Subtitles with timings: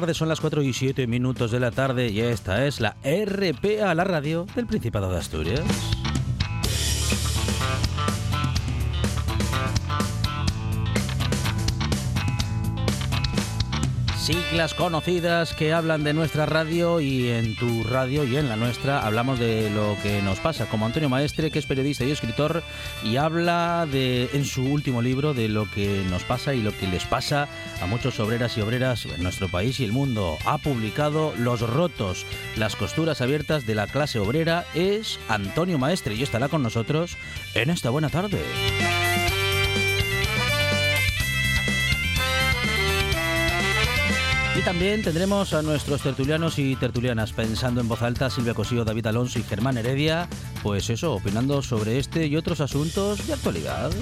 [0.00, 3.92] Tardes, son las 4 y 7 minutos de la tarde y esta es la RPA,
[3.96, 5.97] la radio del Principado de Asturias.
[14.28, 19.00] Siglas conocidas que hablan de nuestra radio y en tu radio y en la nuestra
[19.06, 22.62] hablamos de lo que nos pasa, como Antonio Maestre, que es periodista y escritor
[23.02, 26.86] y habla de en su último libro de lo que nos pasa y lo que
[26.86, 27.48] les pasa
[27.80, 30.36] a muchos obreras y obreras en nuestro país y el mundo.
[30.44, 36.22] Ha publicado Los rotos, las costuras abiertas de la clase obrera es Antonio Maestre y
[36.22, 37.16] estará con nosotros
[37.54, 38.42] en esta buena tarde.
[44.58, 49.06] Y también tendremos a nuestros tertulianos y tertulianas pensando en voz alta, Silvia Cosío, David
[49.06, 50.28] Alonso y Germán Heredia,
[50.64, 53.92] pues eso, opinando sobre este y otros asuntos de actualidad.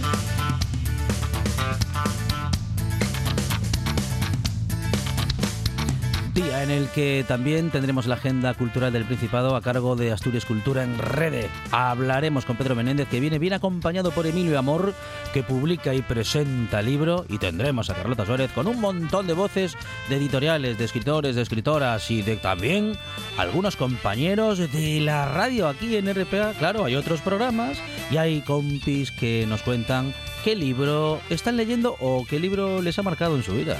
[6.36, 10.44] Día en el que también tendremos la agenda cultural del Principado a cargo de Asturias
[10.44, 11.48] Cultura en Rede.
[11.70, 14.92] Hablaremos con Pedro Menéndez, que viene bien acompañado por Emilio Amor,
[15.32, 19.78] que publica y presenta libro, y tendremos a Carlota Suárez con un montón de voces
[20.10, 22.98] de editoriales, de escritores, de escritoras y de también
[23.38, 26.52] algunos compañeros de la radio aquí en RPA.
[26.58, 27.78] Claro, hay otros programas
[28.10, 30.12] y hay compis que nos cuentan
[30.44, 33.78] qué libro están leyendo o qué libro les ha marcado en su vida.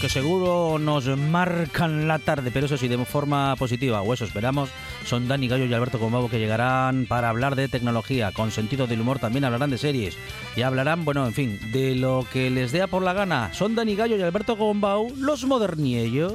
[0.00, 4.70] Que seguro nos marcan la tarde, pero eso sí, de forma positiva, o eso esperamos,
[5.04, 9.02] son Dani Gallo y Alberto Comabo que llegarán para hablar de tecnología, con sentido del
[9.02, 10.16] humor también hablarán de series,
[10.56, 13.52] y hablarán, bueno, en fin, de lo que les dé por la gana.
[13.52, 16.34] Son Dani Gallo y Alberto Gombau, los moderniellos.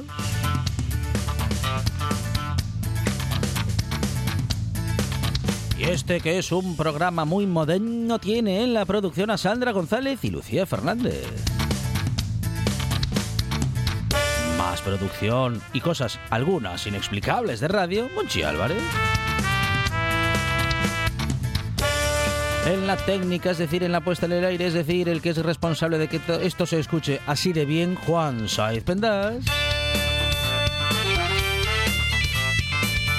[5.76, 10.24] Y este que es un programa muy moderno tiene en la producción a Sandra González
[10.24, 11.55] y Lucía Fernández.
[14.80, 18.82] Producción y cosas, algunas inexplicables de radio, Monchi Álvarez.
[22.66, 25.30] En la técnica, es decir, en la puesta en el aire, es decir, el que
[25.30, 29.44] es responsable de que esto se escuche así de bien, Juan Saiz Pendas.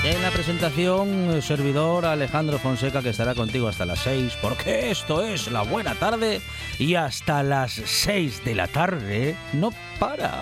[0.04, 5.52] En la presentación, servidor Alejandro Fonseca, que estará contigo hasta las 6, porque esto es
[5.52, 6.40] la buena tarde
[6.80, 10.42] y hasta las 6 de la tarde no para.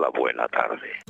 [0.00, 1.09] La buena tarde.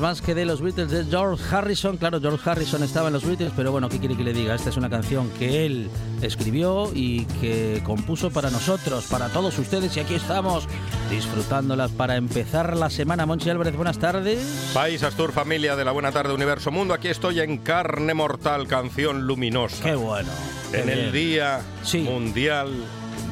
[0.00, 1.96] Más que de los Beatles, de George Harrison.
[1.96, 4.54] Claro, George Harrison estaba en los Beatles, pero bueno, ¿qué quiere que le diga?
[4.54, 5.90] Esta es una canción que él
[6.22, 10.66] escribió y que compuso para nosotros, para todos ustedes, y aquí estamos
[11.10, 13.26] disfrutándolas para empezar la semana.
[13.26, 14.70] Monchi Álvarez, buenas tardes.
[14.74, 19.26] País Astur, familia de la Buena Tarde Universo Mundo, aquí estoy en Carne Mortal, canción
[19.26, 19.84] luminosa.
[19.84, 20.30] Qué bueno.
[20.70, 21.12] qué en el bien.
[21.12, 21.98] Día Sí.
[21.98, 22.70] Mundial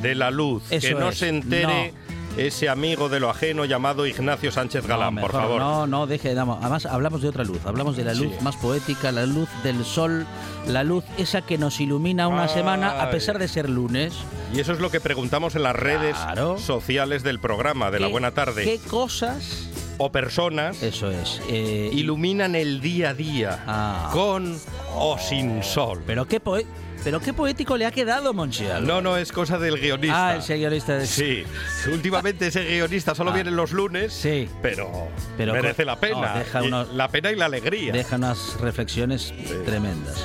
[0.03, 0.63] de la Luz.
[0.71, 1.93] Eso que no es, se entere
[2.37, 5.61] ese amigo de lo ajeno llamado Ignacio Sánchez Galán, No, por favor.
[5.61, 6.35] No, no, deje.
[6.35, 7.59] no, Además, hablamos de otra luz.
[7.65, 8.45] Hablamos de la luz Sí.
[8.45, 10.27] más poética, la luz del sol,
[10.67, 12.49] la luz esa que nos ilumina una Ay.
[12.51, 14.15] semana a pesar de ser lunes.
[14.55, 16.59] Y eso es lo que preguntamos en las redes Claro.
[16.59, 18.65] sociales del programa de la ¿Qué- Buena Tarde.
[18.65, 19.69] ¿Qué cosas?
[20.01, 21.41] O personas Eso es.
[21.49, 24.11] eh, iluminan el día a día Ah.
[24.13, 24.57] con
[24.95, 26.03] o sin sol.
[26.07, 26.67] pero qué poe-
[27.05, 28.87] pero qué poético le ha quedado, Monchial.
[28.87, 30.29] No, no, es cosa del guionista.
[30.31, 31.07] Ah, el guionista de...
[31.07, 31.45] Sí,
[31.91, 33.35] últimamente ese guionista solo Ah.
[33.35, 34.49] viene los lunes, Sí.
[34.63, 36.33] pero, Pero merece la pena.
[36.35, 37.93] no, deja Y- unos- La pena y la alegría.
[37.93, 39.33] Deja unas reflexiones
[39.65, 40.17] tremendas.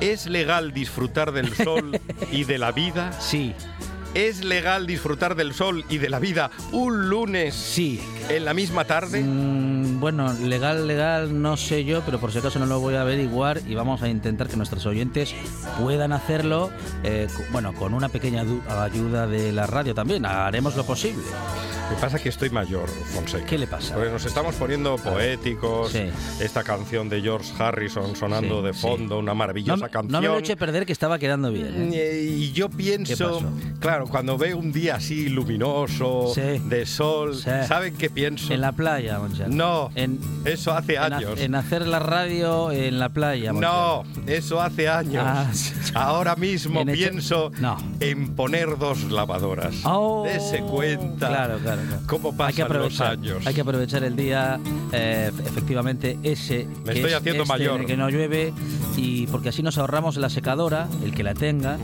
[0.00, 0.12] ¿eh?
[0.12, 2.00] ¿Es legal disfrutar del sol
[2.32, 3.12] y de la vida?
[3.20, 3.54] Sí,
[4.14, 7.98] ¿Es legal disfrutar del sol y de la vida un lunes sí.
[8.28, 9.22] en la misma tarde?
[9.22, 13.00] Mm, bueno, legal, legal, no sé yo, pero por si acaso no lo voy a
[13.00, 15.34] averiguar y vamos a intentar que nuestros oyentes
[15.80, 16.70] puedan hacerlo,
[17.04, 18.44] eh, bueno, con una pequeña
[18.82, 20.26] ayuda de la radio también.
[20.26, 21.22] Haremos lo posible.
[21.90, 23.44] Me pasa que estoy mayor, Fonseca.
[23.44, 23.94] ¿Qué le pasa?
[23.94, 25.92] Porque nos estamos poniendo poéticos.
[25.92, 26.04] Sí.
[26.40, 28.80] Esta canción de George Harrison sonando Sí, de sí.
[28.80, 30.12] fondo, una No, maravillosa me- canción.
[30.12, 31.92] no me lo eche a perder que estaba quedando bien.
[31.92, 31.96] ¿eh?
[32.22, 33.52] Eh, Y yo pienso, pasó?
[34.04, 36.40] Claro, cuando veo un día así luminoso, Sí.
[36.68, 37.50] de sol, Sí.
[37.66, 38.52] ¿saben qué pienso?
[38.52, 39.54] En la playa, Monchal.
[39.56, 41.40] No, En, eso hace en ha- años.
[41.40, 43.52] en hacer la radio en la playa.
[43.52, 44.28] No, Monchal.
[44.28, 45.24] eso hace años.
[45.26, 45.50] Ah.
[45.94, 47.76] Ahora mismo En pienso No.
[48.00, 49.74] en poner dos lavadoras.
[49.84, 52.02] Oh, Dese cuenta Claro, claro, claro.
[52.06, 53.46] cómo pasan los años.
[53.46, 54.58] Hay que aprovechar el día,
[54.92, 56.66] eh, efe- efectivamente, ese.
[56.84, 57.74] Me que estoy es haciendo este mayor.
[57.76, 58.52] en el que no llueve,
[58.96, 61.76] y porque así nos ahorramos la secadora, el que la tenga,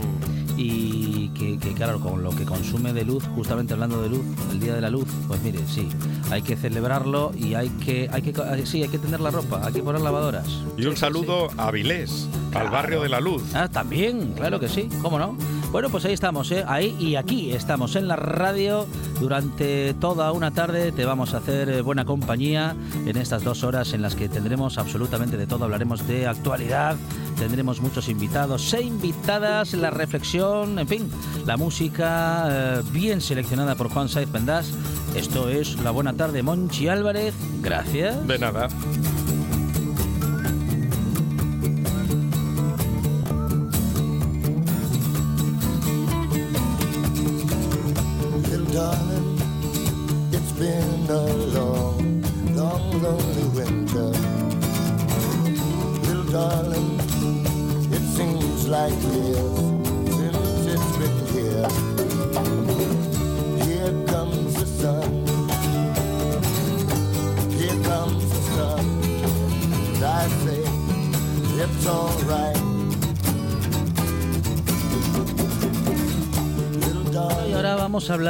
[0.61, 4.59] y que, que, claro, con lo que consume de luz, justamente hablando de luz, el
[4.59, 5.89] día de la luz, pues mire, sí,
[6.33, 9.73] hay que celebrarlo y hay que, hay que, sí, hay que tener la ropa, hay
[9.73, 10.47] que poner lavadoras.
[10.77, 12.71] Y un sí, saludo a Vilés, al Claro.
[12.73, 13.43] barrio de la Luz.
[13.55, 15.37] Ah, también, claro que sí, ¿cómo no?
[15.71, 16.65] Bueno, pues ahí estamos, ¿eh?
[16.67, 18.87] ahí y aquí estamos en la radio
[19.21, 20.93] durante toda una tarde.
[20.93, 22.75] Te vamos a hacer eh, buena compañía
[23.05, 25.65] en estas dos horas en las que tendremos absolutamente de todo.
[25.65, 26.97] Hablaremos de actualidad,
[27.39, 31.11] tendremos muchos invitados e invitadas, la reflexión, en fin,
[31.45, 34.73] la música eh, bien seleccionada por Juan Saiz Pendas.
[35.15, 37.35] Esto es La Buena Tarde, Monchi Álvarez.
[37.61, 38.27] Gracias.
[38.27, 38.69] De nada.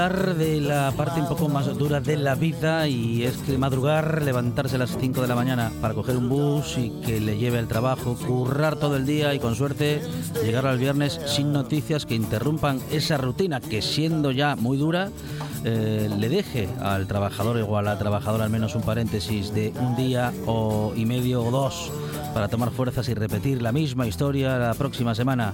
[0.08, 4.76] De la parte un poco más dura de la vida y es que madrugar, levantarse
[4.76, 7.68] a las 5 de la mañana para coger un bus y que le lleve al
[7.68, 10.00] trabajo, currar todo el día y con suerte
[10.42, 15.10] llegar al viernes sin noticias que interrumpan esa rutina que siendo ya muy dura
[15.68, 19.96] eh, le deje al trabajador o a la trabajadora al menos un paréntesis de un
[19.96, 21.92] día o y medio o dos
[22.32, 25.52] para tomar fuerzas y repetir la misma historia la próxima semana.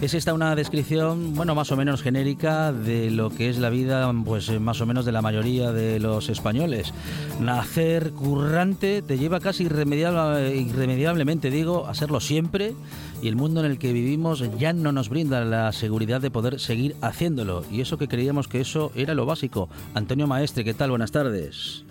[0.00, 4.10] Es esta una descripción, bueno, más o menos genérica de lo que es la vida,
[4.24, 6.94] pues más o menos de la mayoría de los españoles.
[7.38, 12.74] Nacer currante te lleva casi irremediable- irremediablemente, digo, a serlo siempre
[13.22, 16.58] y el mundo en el que vivimos ya no nos brinda la seguridad de poder
[16.58, 17.62] seguir haciéndolo.
[17.70, 19.68] Y eso que creíamos que eso era lo básico.
[19.94, 20.90] Antonio Maestre, ¿qué tal?
[20.90, 21.84] Buenas tardes.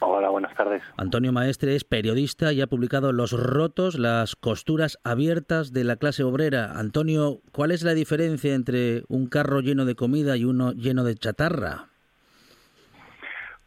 [0.00, 0.82] Hola, buenas tardes.
[0.96, 6.24] Antonio Maestre es periodista y ha publicado Los rotos, las costuras abiertas de la clase
[6.24, 6.72] obrera.
[6.76, 11.14] Antonio, ¿cuál es la diferencia entre un carro lleno de comida y uno lleno de
[11.14, 11.86] chatarra?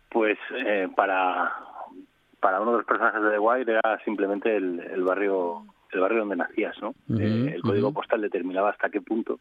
[0.10, 1.54] Pues eh, para,
[2.42, 6.20] para uno de los personajes de The Wire era simplemente el, el barrio el barrio
[6.20, 6.96] donde nacías, ¿no?
[7.18, 9.40] Eh, el código postal determinaba hasta qué punto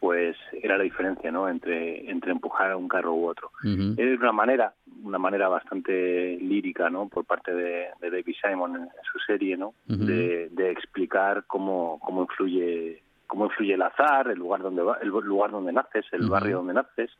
[0.00, 1.48] pues era la diferencia, ¿no?
[1.48, 3.50] Entre entre empujar a un carro u otro.
[3.62, 3.94] Ujú.
[3.96, 7.08] Es una manera, una manera bastante lírica, ¿no?
[7.08, 9.72] Por parte de, de David Simon en, en su serie, ¿no?
[9.86, 15.50] De explicar cómo, cómo influye cómo influye el azar, el lugar donde va, el lugar
[15.50, 17.10] donde naces, el barrio donde naces,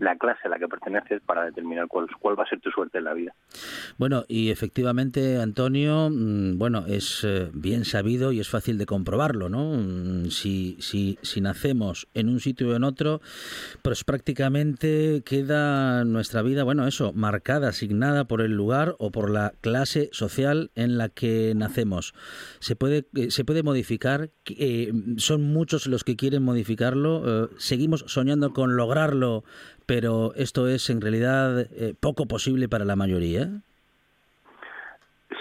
[0.00, 2.98] la clase a la que perteneces para determinar cuál, cuál va a ser tu suerte
[2.98, 3.34] en la vida.
[3.98, 9.48] Bueno, y efectivamente, Antonio, mm, bueno, es eh, bien sabido y es fácil de comprobarlo,
[9.48, 9.74] ¿no?
[9.76, 13.20] Mm, Si, si, si nacemos en un sitio o en otro,
[13.82, 19.52] pues prácticamente queda nuestra vida, bueno, eso, marcada, asignada por el lugar o por la
[19.60, 22.14] clase social en la que nacemos.
[22.60, 24.30] ¿Se puede, eh, se puede modificar?
[24.46, 27.44] Eh, ¿Son muchos los que quieren modificarlo?
[27.44, 29.44] Eh, ¿Seguimos soñando con lograrlo,
[29.86, 33.48] pero esto es en realidad eh, poco posible para la mayoría?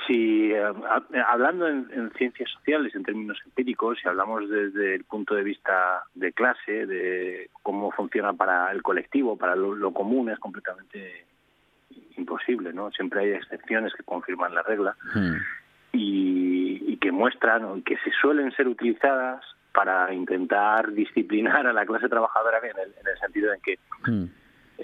[0.07, 5.03] Si eh, ha- hablando en, en ciencias sociales, en términos empíricos, si hablamos desde el
[5.03, 10.29] punto de vista de clase, de cómo funciona para el colectivo, para lo, lo común,
[10.29, 11.25] es completamente
[12.17, 12.91] imposible, ¿no?
[12.91, 15.37] Siempre hay excepciones que confirman la regla Hmm.
[15.93, 21.85] y, y que muestran o que se suelen ser utilizadas para intentar disciplinar a la
[21.85, 24.25] clase trabajadora en el, en el sentido en que Hmm.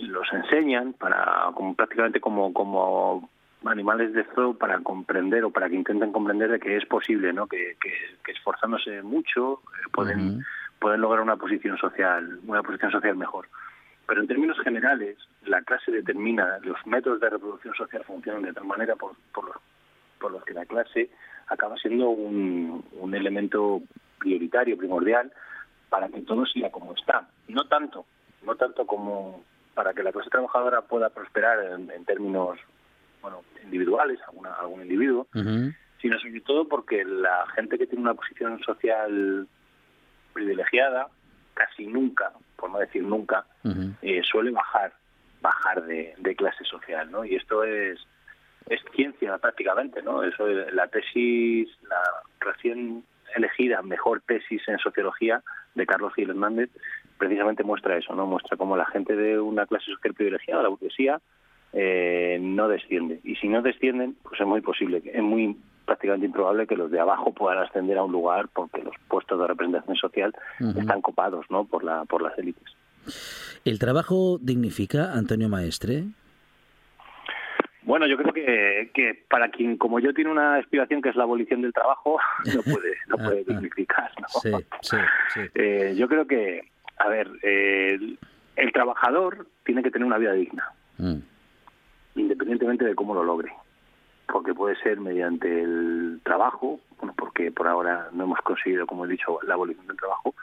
[0.01, 3.30] los enseñan para como prácticamente como como
[3.65, 7.48] animales de zoo para comprender o para que intenten comprender de que es posible no
[7.48, 7.92] que, que,
[8.24, 10.44] que esforzándose mucho eh, pueden
[10.80, 13.48] pueden lograr una posición social una posición social mejor.
[14.08, 18.65] Pero en términos generales la clase determina los métodos de reproducción social funcionan de tal
[18.65, 19.56] manera por por los,
[20.20, 21.10] por los que la clase
[21.48, 23.82] acaba siendo un, un elemento
[24.18, 25.32] prioritario primordial
[25.90, 27.28] para que todo siga como está.
[27.48, 28.06] No tanto
[28.46, 29.44] no tanto como
[29.74, 32.58] para que la clase trabajadora pueda prosperar en, en términos
[33.22, 35.28] bueno individuales alguna, algún individuo
[36.02, 39.48] sino sobre todo porque la gente que tiene una posición social
[40.34, 41.08] privilegiada
[41.54, 43.46] casi nunca por no decir nunca
[44.02, 44.94] eh, suele bajar
[45.42, 48.00] bajar de, de clase social no y esto es
[48.70, 52.02] es ciencia prácticamente no eso es la tesis la
[52.40, 53.04] recién
[53.84, 55.42] mejor tesis en sociología
[55.74, 56.70] de Carlos Gil Hernández
[57.18, 61.22] precisamente muestra eso no muestra cómo la gente de una clase social privilegiada la burguesía
[61.74, 63.20] eh, no desciende.
[63.24, 67.00] Y si no descienden pues es muy posible es muy prácticamente improbable que los de
[67.00, 70.34] abajo puedan ascender a un lugar porque los puestos de representación social
[70.78, 72.76] están copados no por la por las élites.
[73.66, 76.06] ¿El trabajo dignifica, Antonio Maestre?
[77.86, 81.24] Bueno, yo creo que, que para quien como yo tiene una aspiración que es la
[81.24, 82.20] abolición del trabajo,
[82.56, 84.12] no puede, no puede dignificar.
[84.20, 84.27] ¿no?
[84.27, 84.51] Sí,
[84.82, 84.98] sí,
[85.34, 85.39] sí.
[85.56, 88.20] Eh, yo creo que, a ver, eh, el,
[88.56, 91.20] el trabajador tiene que tener una vida digna, Mm.
[92.15, 93.51] independientemente de cómo lo logre.
[94.32, 99.10] Porque puede ser mediante el trabajo, bueno, porque por ahora no hemos conseguido, como he
[99.10, 100.34] dicho, la abolición del trabajo,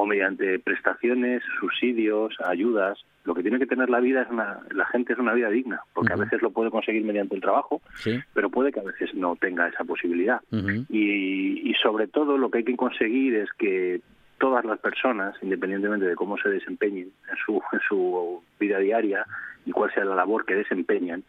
[0.00, 2.98] o mediante prestaciones, subsidios, ayudas.
[3.24, 5.80] Lo que tiene que tener la vida es una, la gente es una vida digna,
[5.92, 8.16] porque a veces lo puede conseguir mediante el trabajo, Sí.
[8.32, 10.40] pero puede que a veces no tenga esa posibilidad.
[10.88, 14.00] Y, y sobre todo lo que hay que conseguir es que
[14.38, 19.26] todas las personas, independientemente de cómo se desempeñen en su, en su vida diaria
[19.66, 21.24] y cuál sea la labor que desempeñan,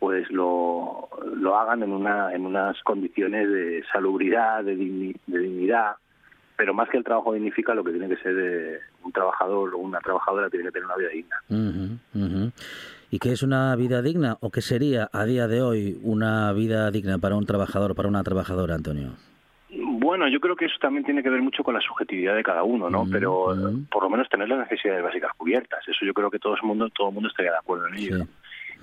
[0.00, 5.92] pues lo, lo hagan en, una, en unas condiciones de salubridad, de, digni- de dignidad,
[6.60, 9.78] pero más que el trabajo dignifica, lo que tiene que ser eh, un trabajador o
[9.78, 11.36] una trabajadora tiene que tener una vida digna.
[11.48, 12.52] Ujú, ujú.
[13.10, 16.90] ¿Y qué es una vida digna o qué sería a día de hoy una vida
[16.90, 19.12] digna para un trabajador, para una trabajadora, Antonio?
[19.70, 22.62] Bueno, yo creo que eso también tiene que ver mucho con la subjetividad de cada
[22.62, 23.06] uno, ¿no?
[23.10, 25.80] Pero eh, por lo menos tener las necesidades básicas cubiertas.
[25.88, 28.18] Eso yo creo que todo el mundo, todo el mundo estaría de acuerdo en ello.
[28.18, 28.30] Sí.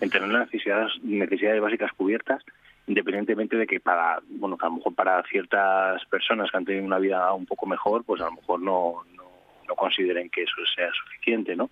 [0.02, 2.42] En tener las necesidades, necesidades básicas cubiertas,
[2.88, 6.86] independientemente de que para, bueno, que a lo mejor para ciertas personas que han tenido
[6.86, 9.24] una vida un poco mejor, pues a lo mejor no, no,
[9.68, 11.70] no consideren que eso sea suficiente, ¿no?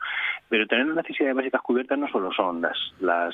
[0.50, 3.34] Pero tener las necesidades básicas cubiertas no solo son las, las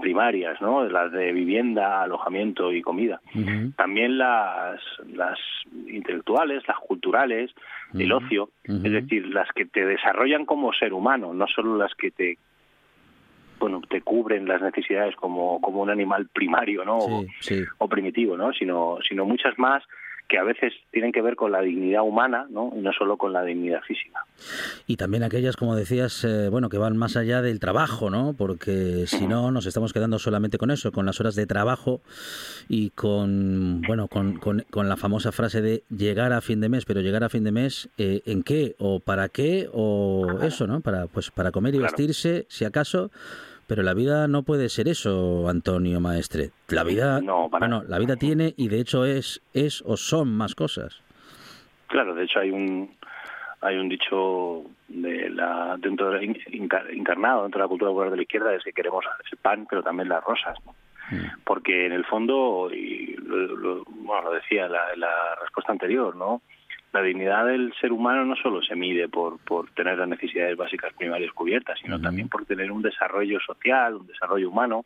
[0.00, 0.84] primarias, ¿no?
[0.84, 3.20] Las de vivienda, alojamiento y comida
[3.76, 5.38] también las, las
[5.88, 7.50] intelectuales, las culturales,
[7.94, 11.94] el Ujú, ocio, es decir, las que te desarrollan como ser humano, no solo las
[11.94, 12.38] que te
[13.60, 16.98] bueno, te cubren las necesidades como, como un animal primario, ¿no?
[16.98, 17.64] O, Sí, sí.
[17.78, 18.52] o primitivo, ¿no?
[18.52, 19.84] Sino, sino muchas más
[20.28, 22.72] que a veces tienen que ver con la dignidad humana, ¿no?
[22.76, 24.24] Y no solo con la dignidad física.
[24.86, 28.32] Y también aquellas, como decías, eh, bueno, que van más allá del trabajo, ¿no?
[28.38, 32.00] Porque si no, nos estamos quedando solamente con eso, con las horas de trabajo
[32.68, 36.84] y con, bueno, con, con, con la famosa frase de llegar a fin de mes,
[36.84, 38.76] pero llegar a fin de mes, eh, ¿en qué?
[38.78, 39.68] ¿O para qué?
[39.72, 40.80] ¿O eso, no?
[40.80, 41.90] Para, pues para comer y Claro.
[41.96, 43.10] vestirse, si acaso.
[43.70, 46.50] Pero la vida no puede ser eso, Antonio Maestre.
[46.70, 50.36] La vida, No, para bueno, la vida tiene y de hecho es, es o son
[50.36, 51.00] más cosas.
[51.86, 52.90] Claro, de hecho hay un
[53.60, 56.24] hay un dicho de la dentro de,
[56.90, 59.84] encarnado dentro de la cultura popular de la izquierda es que queremos el pan, pero
[59.84, 60.74] también las rosas, ¿no?
[61.44, 66.42] porque en el fondo y lo, lo- bueno lo decía la, la respuesta anterior, ¿no?
[66.92, 70.92] La dignidad del ser humano no solo se mide por, por tener las necesidades básicas
[70.94, 74.84] primarias cubiertas, sino también por tener un desarrollo social, un desarrollo humano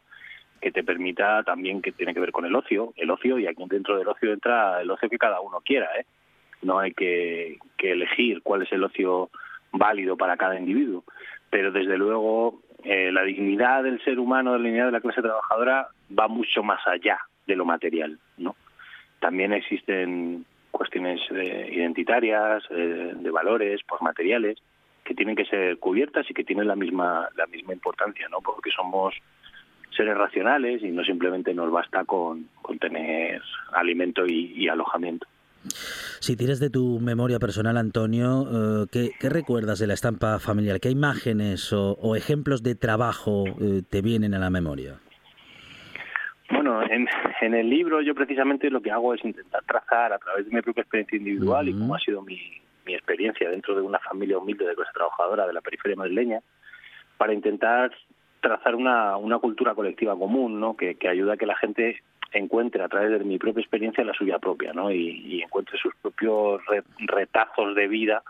[0.61, 3.63] que te permita también que tiene que ver con el ocio, el ocio y aquí
[3.69, 6.05] dentro del ocio entra el ocio que cada uno quiera, ¿eh?
[6.63, 9.31] No hay que, que elegir cuál es el ocio
[9.73, 11.05] válido para cada individuo,
[11.51, 15.89] pero desde luego eh, la dignidad del ser humano, la dignidad de la clase trabajadora
[16.19, 18.57] va mucho más allá de lo material, ¿no?
[19.21, 24.59] También existen cuestiones eh, identitarias, eh, de valores, pues materiales,
[25.05, 28.39] que tienen que ser cubiertas y que tienen la misma la misma importancia, ¿no?
[28.41, 29.15] Porque somos
[29.97, 33.41] seres racionales y no simplemente nos basta con, con tener
[33.73, 35.29] alimento y, alojamiento.
[36.19, 40.81] Si tiras de tu memoria personal, Antonio, eh, ¿qué, qué recuerdas de la estampa familiar?
[40.81, 43.45] ¿Qué imágenes o, o ejemplos de trabajo
[43.89, 44.99] te vienen a la memoria?
[46.51, 47.09] Bueno, en,
[47.41, 50.61] en el libro yo precisamente lo que hago es intentar trazar a través de mi
[50.63, 52.39] propia experiencia individual y cómo ha sido mi,
[52.85, 56.41] mi experiencia dentro de una familia humilde de clase trabajadora de la periferia madrileña,
[57.17, 57.93] para intentar
[58.41, 60.77] trazar una, una cultura colectiva común, ¿no?
[60.77, 64.13] Que, que ayuda a que la gente encuentre a través de mi propia experiencia la
[64.13, 64.91] suya propia, ¿no?
[64.91, 68.23] Y, y encuentre sus propios re- retazos de vida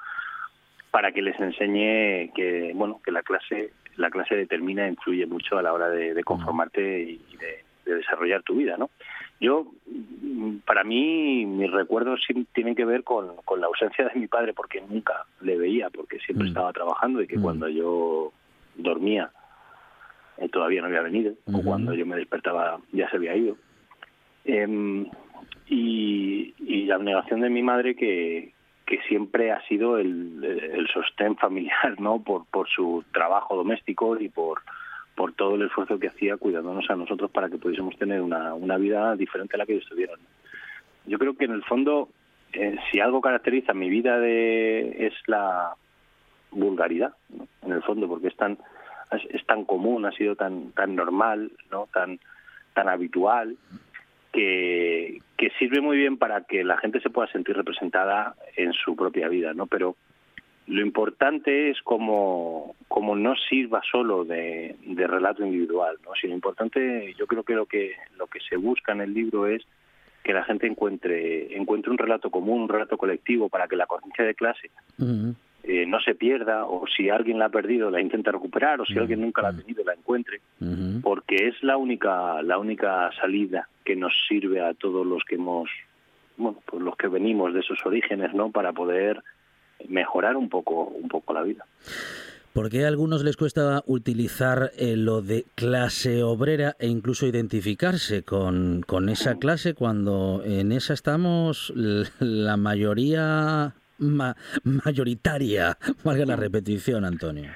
[0.93, 5.57] para que les enseñe que, bueno, que la clase la clase determina e influye mucho
[5.57, 8.91] a la hora de, de conformarte y de, de desarrollar tu vida, ¿no?
[9.41, 9.67] Yo,
[10.65, 12.21] para mí, mis recuerdos
[12.53, 16.19] tienen que ver con, con la ausencia de mi padre, porque nunca le veía, porque
[16.21, 16.49] siempre Mm.
[16.49, 17.43] estaba trabajando y que Mm.
[17.43, 18.33] cuando yo
[18.77, 19.31] dormía
[20.39, 23.57] eh, todavía no había venido, o cuando yo me despertaba ya se había ido.
[24.45, 25.07] Em,
[25.69, 28.53] y, y la abnegación de mi madre que,
[28.85, 32.23] que siempre ha sido el, el sostén familiar, ¿no?
[32.23, 34.63] Por, por su trabajo doméstico y por,
[35.15, 38.77] por todo el esfuerzo que hacía cuidándonos a nosotros para que pudiésemos tener una, una
[38.77, 40.19] vida diferente a la que ellos tuvieron.
[41.07, 42.09] Yo creo que en el fondo,
[42.53, 45.75] eh, si algo caracteriza mi vida de, es la
[46.51, 47.15] vulgaridad,
[47.63, 48.59] en el fondo, porque es tan,
[49.11, 51.89] es tan común, ha sido tan, tan normal, ¿no?
[51.93, 52.19] tan,
[52.75, 53.57] tan habitual,
[54.33, 58.97] que, que sirve muy bien para que la gente se pueda sentir representada en su
[58.97, 59.67] propia vida, ¿no?
[59.67, 59.95] Pero
[60.67, 66.13] lo importante es como, como no sirva solo de, de relato individual, ¿no?
[66.21, 69.63] Sino importante, yo creo que lo que lo que se busca en el libro es
[70.23, 74.25] que la gente encuentre encuentre un relato común, un relato colectivo para que la conciencia
[74.25, 74.71] de clase
[75.63, 78.99] eh, no se pierda o si alguien la ha perdido la intente recuperar o si
[78.99, 80.41] alguien nunca la ha tenido la encuentre
[81.03, 85.69] porque es la única la única salida que nos sirve a todos los que hemos
[86.39, 89.23] bueno pues los que venimos de esos orígenes no para poder
[89.89, 91.65] mejorar un poco un poco la vida
[92.53, 98.23] ¿Por qué a algunos les cuesta utilizar eh, lo de clase obrera e incluso identificarse
[98.23, 101.73] con, con esa clase cuando en esa estamos
[102.21, 105.77] la mayoría ma- mayoritaria?
[106.05, 107.51] Valga la repetición, Antonio.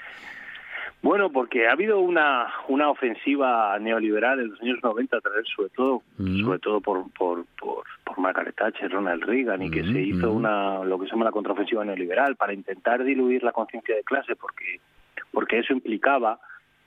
[1.03, 5.71] Bueno porque ha habido una una ofensiva neoliberal en los años 90 a través sobre
[5.71, 6.45] todo Mm.
[6.45, 10.33] sobre todo por por por, por Margaret Thatcher Ronald Reagan y que Mm, se hizo
[10.33, 10.37] mm.
[10.37, 14.35] una lo que se llama la contraofensiva neoliberal para intentar diluir la conciencia de clase
[14.37, 14.81] porque
[15.33, 16.41] porque eso implicaba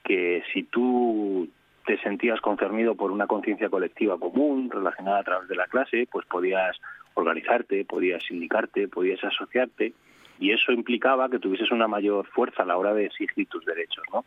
[0.04, 1.48] que si tú
[1.86, 6.26] te sentías concernido por una conciencia colectiva común relacionada a través de la clase, pues
[6.28, 6.78] podías
[7.14, 9.94] organizarte, podías sindicarte, podías asociarte
[10.42, 14.04] y eso implicaba que tuvieses una mayor fuerza a la hora de exigir tus derechos,
[14.12, 14.26] ¿no?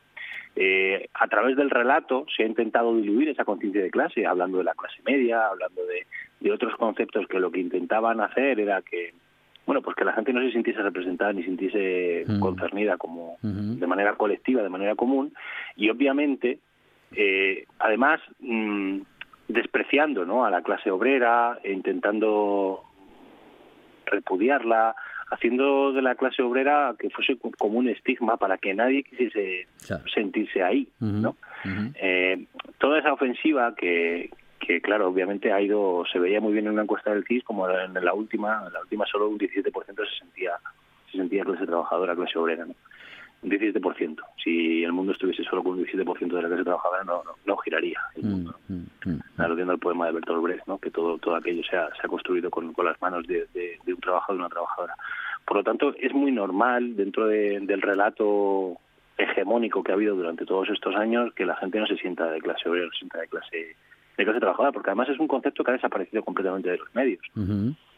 [0.55, 4.65] Eh, a través del relato se ha intentado diluir esa conciencia de clase, hablando de
[4.65, 6.07] la clase media, hablando de,
[6.39, 9.13] de otros conceptos que lo que intentaban hacer era que,
[9.67, 12.39] bueno, pues que la gente no se sintiese representada ni sintiese Mm.
[12.39, 15.35] concernida como de manera colectiva, de manera común,
[15.77, 16.61] y obviamente,
[17.17, 19.01] eh, además, mm,
[19.49, 20.45] despreciando ¿no?
[20.45, 22.85] a la clase obrera, e intentando
[24.07, 24.95] repudiarla,
[25.35, 29.67] haciendo de la clase obrera que fuese co- como un estigma para que nadie quisiese
[29.87, 30.05] Claro.
[30.15, 30.89] sentirse ahí.
[31.01, 31.37] ¿no?
[31.95, 32.47] Eh,
[32.79, 36.83] toda esa ofensiva que, que claro obviamente ha ido se veía muy bien en una
[36.83, 39.73] encuesta del CIS como en la última en la última solo un 17%
[40.09, 40.53] se sentía
[41.11, 42.75] se sentía clase trabajadora clase obrera ¿no?
[43.43, 47.23] un 17% si el mundo estuviese solo con un 17% de la clase trabajadora no
[47.25, 48.75] no, no giraría el Mm, mundo mm,
[49.11, 49.21] mm.
[49.39, 50.79] aludiendo al poema de Bertolt Brecht, ¿no?
[50.79, 53.79] que todo, todo aquello se ha, se ha construido con, con las manos de, de-
[53.85, 54.95] de un trabajador y una trabajadora.
[55.47, 58.77] Por lo tanto, es muy normal dentro de- del relato
[59.17, 62.41] hegemónico que ha habido durante todos estos años que la gente no se sienta de
[62.41, 63.77] clase obrera, no se sienta de clase,
[64.17, 67.23] de clase trabajadora, porque además es un concepto que ha desaparecido completamente de los medios.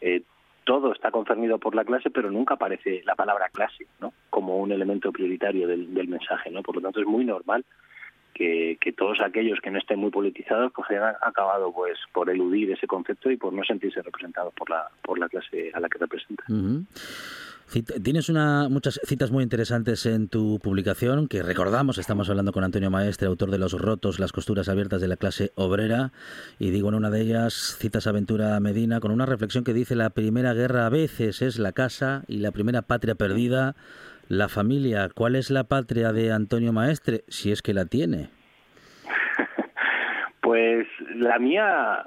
[0.01, 0.21] Eh,
[0.63, 4.13] todo está concernido por la clase, pero nunca aparece la palabra clase ¿no?
[4.29, 6.51] como un elemento prioritario del, del mensaje.
[6.51, 6.61] ¿no?
[6.61, 7.63] Por lo tanto, es muy normal
[8.37, 12.87] que, todos aquellos que no estén muy politizados pues hayan acabado pues por eludir ese
[12.87, 16.43] concepto y por no sentirse representados por la por la clase a la que representa.
[16.49, 16.85] Ujú.
[17.69, 22.63] Cit- Tienes una, muchas citas muy interesantes en tu publicación que recordamos, estamos hablando con
[22.63, 26.13] Antonio Maestre, autor de Los rotos, las costuras abiertas de la clase obrera,
[26.59, 28.13] y digo en una de ellas, citas a
[28.61, 32.37] Medina, con una reflexión que dice, la primera guerra a veces es la casa y
[32.37, 33.75] la primera patria perdida,
[34.27, 35.09] la familia.
[35.13, 38.29] ¿Cuál es la patria de Antonio Maestre, si es que la tiene?
[40.41, 42.05] Pues la mía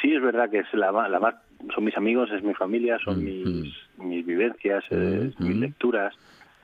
[0.00, 1.34] sí es verdad que es la, la más
[1.74, 5.60] son mis amigos, es mi familia, son Mm, mis, mis vivencias, eh, Mm, mis mm.
[5.60, 6.14] lecturas,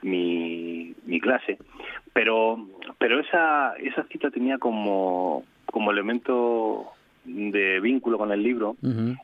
[0.02, 1.58] mi, mi clase.
[2.12, 2.58] Pero
[2.98, 6.86] pero esa esa cita tenía como como elemento
[7.24, 8.76] de vínculo con el libro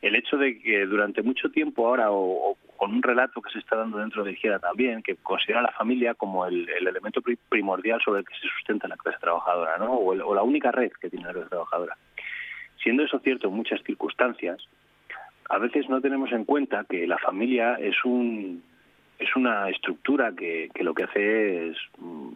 [0.02, 3.58] el hecho de que durante mucho tiempo ahora, o, o con un relato que se
[3.58, 7.20] está dando dentro de Izquierda también, que considera a la familia como el, el elemento
[7.20, 9.92] pri- primordial sobre el que se sustenta la clase trabajadora, ¿no?
[9.92, 11.96] o, el- o la única red que tiene la clase trabajadora.
[12.82, 14.58] Siendo eso cierto en muchas circunstancias,
[15.50, 18.62] a veces no tenemos en cuenta que la familia es un
[19.18, 22.30] es una estructura que, que lo que hace es mm,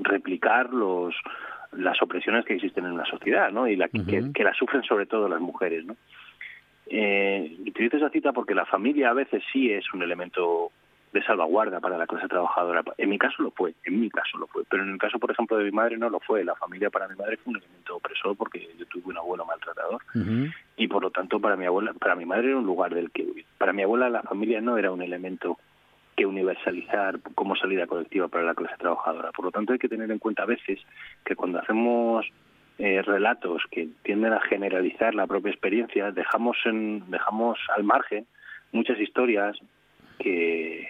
[0.00, 1.14] replicar los
[1.72, 3.68] las opresiones que existen en una sociedad, ¿no?
[3.68, 5.96] Y la, que, que las sufren sobre todo las mujeres, ¿no?
[6.90, 10.72] Eh, utilizo esa cita porque la familia a veces sí es un elemento
[11.12, 12.82] de salvaguarda para la clase trabajadora.
[12.96, 15.30] En mi caso lo fue, en mi caso lo fue, pero en el caso, por
[15.30, 16.44] ejemplo, de mi madre no lo fue.
[16.44, 20.02] La familia para mi madre fue un elemento opresor porque yo tuve un abuelo maltratador
[20.76, 23.22] y por lo tanto para mi abuela, para mi madre era un lugar del que
[23.22, 23.44] huir.
[23.58, 25.58] Para mi abuela la familia no era un elemento
[26.18, 29.30] que universalizar como salida colectiva para la clase trabajadora.
[29.30, 30.80] Por lo tanto hay que tener en cuenta a veces
[31.24, 32.26] que cuando hacemos
[32.78, 38.26] eh, relatos que tienden a generalizar la propia experiencia, dejamos en, dejamos al margen
[38.72, 39.56] muchas historias
[40.18, 40.88] que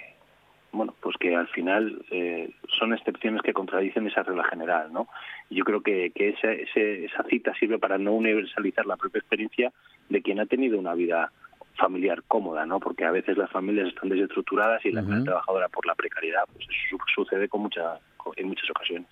[0.73, 5.09] bueno pues que al final eh, son excepciones que contradicen esa regla general no
[5.51, 9.73] yo creo que, que esa, esa cita sirve para no universalizar la propia experiencia
[10.09, 11.31] de quien ha tenido una vida
[11.79, 15.87] familiar cómoda no porque a veces las familias están desestructuradas y la clase trabajadora por
[15.87, 17.99] la precariedad pues eso su- sucede con mucha
[18.37, 19.07] en muchas ocasiones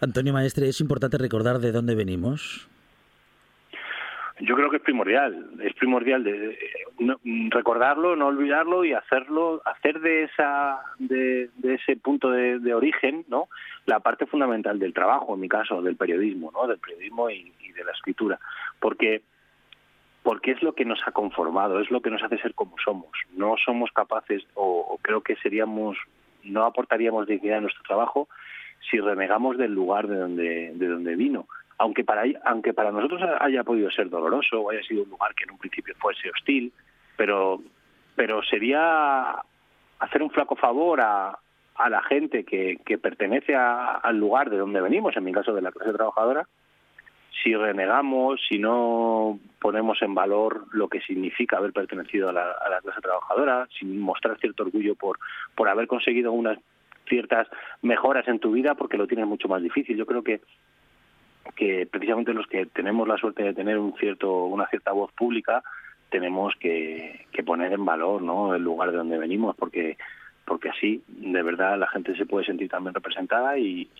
[0.00, 2.68] Antonio Maestre, es importante recordar de dónde venimos.
[4.40, 6.58] Yo creo que es primordial, es primordial de, de-
[6.98, 12.74] no- recordarlo, no olvidarlo y hacerlo, hacer de esa, de, de ese punto de, de
[12.74, 13.48] origen, ¿no?
[13.86, 16.66] La parte fundamental del trabajo, en mi caso, del periodismo, ¿no?
[16.66, 18.40] Del periodismo y, y de la escritura,
[18.80, 19.22] porque
[20.22, 23.10] porque es lo que nos ha conformado, es lo que nos hace ser como somos.
[23.34, 25.96] No somos capaces, o, creo que seríamos,
[26.44, 28.28] no aportaríamos dignidad a nuestro trabajo
[28.90, 31.46] si renegamos del lugar de donde, de donde vino.
[31.78, 35.44] Aunque para, aunque para nosotros haya podido ser doloroso o haya sido un lugar que
[35.44, 36.72] en un principio fuese hostil,
[37.16, 37.60] pero,
[38.14, 39.42] pero sería
[39.98, 41.36] hacer un flaco favor a,
[41.74, 45.62] a la gente que, que pertenece al lugar de donde venimos, en mi caso de
[45.62, 46.46] la clase trabajadora,
[47.42, 53.00] si renegamos, si no ponemos en valor lo que significa haber pertenecido a la, clase
[53.00, 55.18] trabajadora, sin mostrar cierto orgullo por,
[55.54, 56.58] por haber conseguido unas
[57.08, 57.48] ciertas
[57.80, 59.96] mejoras en tu vida, porque lo tienes mucho más difícil.
[59.96, 60.40] Yo creo que
[61.56, 65.62] que precisamente los que tenemos la suerte de tener un cierto una cierta voz pública
[66.08, 68.54] tenemos que, que poner en valor ¿no?
[68.54, 69.98] el lugar de donde venimos porque
[70.44, 73.90] porque así de verdad la gente se puede sentir también representada y,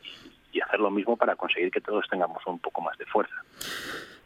[0.52, 3.34] y hacer lo mismo para conseguir que todos tengamos un poco más de fuerza.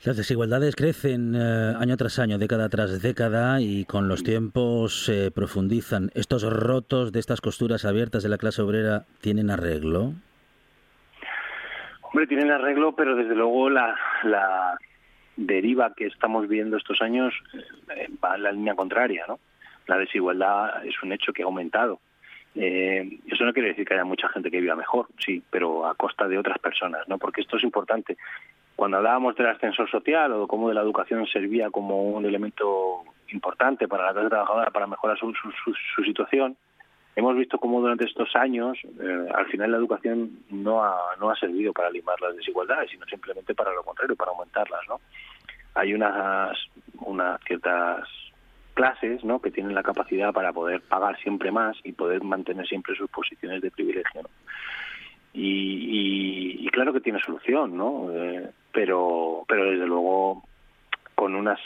[0.04, 5.30] Las desigualdades crecen eh, año tras año, década tras década, y con los tiempos se
[5.32, 6.10] profundizan.
[6.14, 10.12] ¿Estos rotos de estas costuras abiertas de la clase obrera tienen arreglo?
[12.02, 14.78] Hombre, tienen arreglo, pero desde luego la, la
[15.36, 17.34] deriva que estamos viendo estos años
[17.96, 19.40] eh, va en la línea contraria, ¿no?
[19.86, 22.00] La desigualdad es un hecho que ha aumentado.
[22.58, 25.94] Eh, eso no quiere decir que haya mucha gente que viva mejor, sí, pero a
[25.94, 27.18] costa de otras personas, ¿no?
[27.18, 28.16] Porque esto es importante.
[28.74, 33.88] Cuando hablábamos del ascensor social o cómo de la educación servía como un elemento importante
[33.88, 36.56] para la clase trabajadora para mejorar su, su, su- su situación,
[37.14, 41.36] hemos visto cómo durante estos años, eh, al final la educación no ha, no ha
[41.36, 45.00] servido para limar las desigualdades, sino simplemente para lo contrario, para aumentarlas, ¿no?
[45.74, 46.56] Hay unas,
[47.00, 48.08] unas ciertas
[48.76, 49.40] clases, ¿no?
[49.40, 53.62] Que tienen la capacidad para poder pagar siempre más y poder mantener siempre sus posiciones
[53.62, 54.22] de privilegio.
[55.32, 58.10] Y, y- claro que tiene solución, ¿no?
[58.12, 60.42] Eh, pero, pero desde luego
[61.14, 61.58] con unas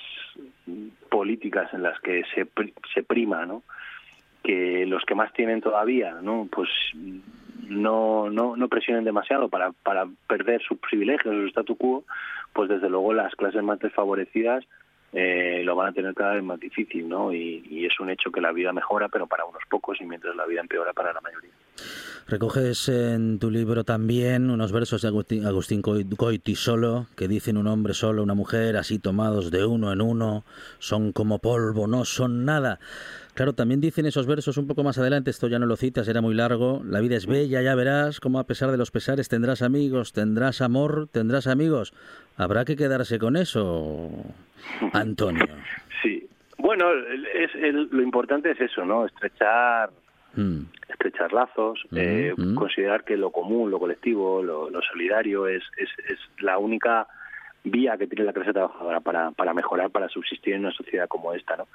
[1.08, 2.46] políticas en las que se,
[2.94, 3.64] se prima, ¿no?
[4.44, 6.70] que los que más tienen todavía no pues
[7.68, 12.04] no no, no presionen demasiado para, para perder sus privilegios su statu quo
[12.54, 14.64] pues desde luego las clases más desfavorecidas
[15.12, 18.40] eh, lo van a tener cada vez más difícil no y, es un hecho que
[18.40, 21.50] la vida mejora pero para unos pocos y mientras la vida empeora para la mayoría
[22.28, 27.66] Recoges en tu libro también unos versos de Agustín, Agustín Coit- Goitisolo que dicen un
[27.66, 30.44] hombre solo, una mujer, así tomados de uno en uno,
[30.78, 32.78] son como polvo, no son nada.
[33.34, 36.20] Claro, también dicen esos versos un poco más adelante, esto ya no lo citas, era
[36.20, 39.62] muy largo, la vida es bella, ya verás cómo a pesar de los pesares tendrás
[39.62, 41.94] amigos, tendrás amor, tendrás amigos.
[42.36, 44.10] Habrá que quedarse con eso,
[44.92, 45.46] Antonio.
[46.02, 46.26] Sí.
[46.58, 46.86] Bueno,
[47.34, 49.06] es, el- lo importante es eso, ¿no?
[49.06, 49.90] Estrechar
[50.36, 52.54] Mm, estrechar lazos, eh, Mm, mm.
[52.54, 57.08] considerar que lo común, lo colectivo, lo, lo solidario es, es, es la única
[57.64, 61.32] vía que tiene la clase trabajadora para, para mejorar, para subsistir en una sociedad como
[61.34, 61.66] esta, ¿no?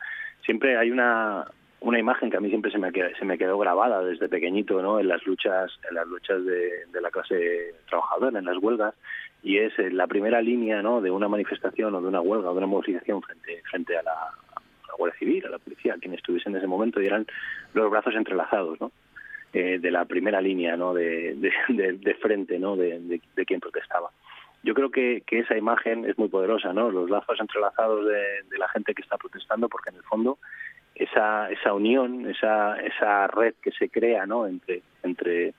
[0.46, 1.44] Siempre hay una
[1.86, 4.82] una imagen que a mí siempre se me quedó, se me quedó grabada desde pequeñito,
[4.82, 5.00] ¿no?
[5.00, 8.96] En las luchas en las luchas de, la clase trabajadora, en las huelgas
[9.44, 11.00] y es eh, la primera línea, ¿no?
[11.00, 14.12] De una manifestación o de una huelga o de una movilización frente frente a la,
[14.14, 17.28] a Guardia Civil, a la policía, a quien estuviese en ese momento y eran
[17.76, 18.92] los brazos entrelazados, ¿no?
[19.54, 20.94] Eh, de la primera línea, ¿no?
[20.94, 22.76] De, de, de- de frente, ¿no?
[22.76, 24.10] De, quien protestaba.
[24.64, 26.90] Yo creo que, que esa imagen es muy poderosa, ¿no?
[26.90, 30.40] Los lazos entrelazados de la gente que está protestando, porque en el fondo
[30.96, 34.48] esa esa unión, esa esa red que se crea, ¿no?
[34.48, 35.54] Entre entre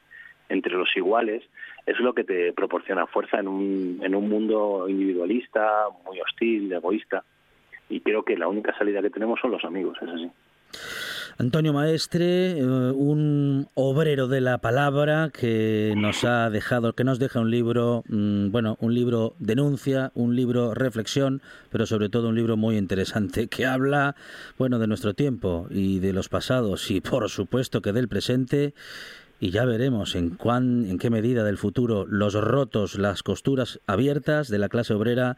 [0.49, 1.42] entre los iguales
[1.85, 7.25] es lo que te proporciona fuerza en un en un mundo individualista, muy hostil, egoísta.
[7.88, 10.31] Y creo que la única salida que tenemos son los amigos, es así.
[11.38, 17.40] Antonio Maestre, eh, un obrero de la palabra que nos ha dejado, que nos deja
[17.40, 22.57] un libro, mm, bueno, un libro denuncia, un libro reflexión, pero sobre todo un libro
[22.57, 24.16] muy interesante que habla,
[24.57, 28.72] bueno, de nuestro tiempo y de los pasados y por supuesto que del presente.
[29.38, 34.48] Y ya veremos en cuán, en qué medida del futuro los rotos, las costuras abiertas
[34.48, 35.37] de la clase obrera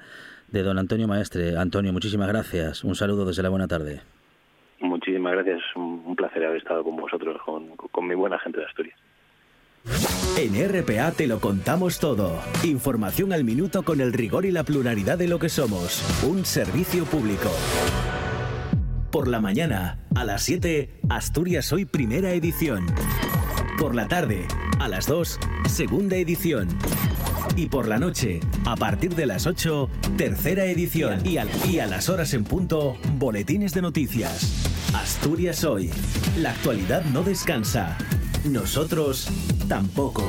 [0.53, 1.57] de don Antonio Maestre.
[1.57, 2.85] Antonio, muchísimas gracias.
[2.85, 4.03] Un saludo desde la buena tarde.
[5.33, 8.99] Gracias, un placer haber estado con vosotros, con, con mi buena gente de Asturias.
[10.37, 12.41] En RPA te lo contamos todo.
[12.63, 16.23] Información al minuto con el rigor y la pluralidad de lo que somos.
[16.23, 17.51] Un servicio público.
[19.11, 22.87] Por la mañana, a las 7, Asturias Hoy Primera Edición.
[23.79, 24.47] Por la tarde,
[24.79, 26.69] a las 2, Segunda Edición.
[27.57, 31.27] Y por la noche, a partir de las 8, Tercera Edición.
[31.27, 34.78] Y a las horas en punto, Boletines de Noticias.
[34.95, 35.91] Asturias Hoy.
[36.39, 37.97] La actualidad no descansa.
[38.45, 39.29] Nosotros
[39.69, 40.25] tampoco.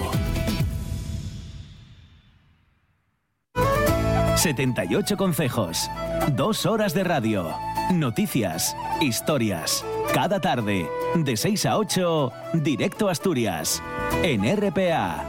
[4.35, 5.89] 78 consejos.
[6.35, 7.51] Dos horas de radio.
[7.91, 8.75] Noticias.
[9.01, 9.85] Historias.
[10.13, 10.87] Cada tarde.
[11.15, 12.31] De 6 a 8.
[12.53, 13.81] Directo Asturias.
[14.23, 15.25] En RPA.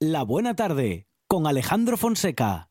[0.00, 2.69] La buena tarde con Alejandro Fonseca.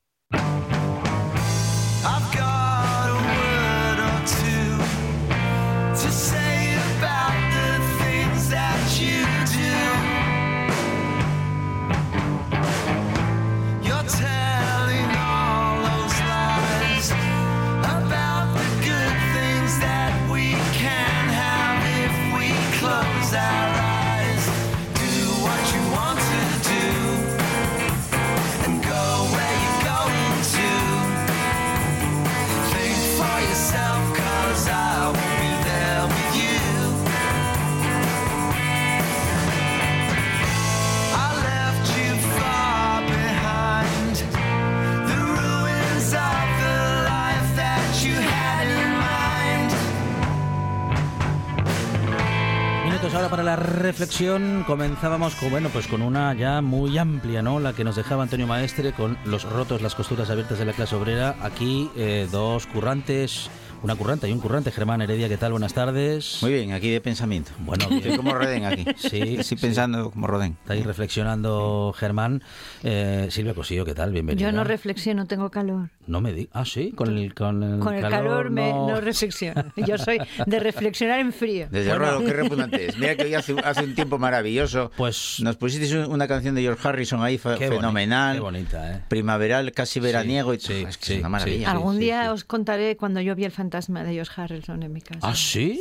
[53.30, 54.63] Para la reflexión.
[54.65, 57.60] Comenzábamos con, bueno, pues con una ya muy amplia, ¿no?
[57.60, 60.96] La que nos dejaba Antonio Maestre con los rotos, las costuras abiertas de la clase
[60.96, 61.36] obrera.
[61.44, 63.52] Aquí eh, dos currantes,
[63.84, 64.72] una curranta y un currante.
[64.72, 65.52] Germán Heredia, ¿qué tal?
[65.52, 66.39] Buenas tardes.
[66.42, 67.52] Muy bien, aquí de pensamiento.
[67.60, 68.18] Bueno, Estoy bien.
[68.18, 68.86] como Rodén aquí.
[68.98, 69.56] Sí, Estoy sí.
[69.58, 70.58] pensando como Rodén.
[70.62, 72.42] Está ahí reflexionando Germán.
[72.84, 74.12] Eh, Silvia Cosillo, ¿qué tal?
[74.12, 74.50] Bienvenida.
[74.50, 75.89] Yo no reflexiono, tengo calor.
[76.10, 76.52] No me digas.
[76.56, 79.63] Ah, sí, con el, con el, Con el calor, me, no- no reflexiono.
[79.76, 81.67] Yo soy de reflexionar en frío.
[81.69, 82.98] Desde luego, qué repugnante es.
[82.98, 84.91] Mira que hoy hace, hace un tiempo maravilloso.
[84.98, 88.36] Pues Nos pusisteis un- una canción de George Harrison ahí qué fenomenal.
[88.38, 89.02] Qué bonita, ¿eh?
[89.08, 90.54] Primaveral, casi veraniego.
[90.54, 91.32] y sí, es que sí, es una sí.
[91.32, 91.72] maravilla.
[91.72, 92.30] Algún sí, día sí.
[92.30, 95.19] os contaré cuando yo vi el fantasma de George Harrison en mi casa.
[95.22, 95.80] ¿Ah, sí?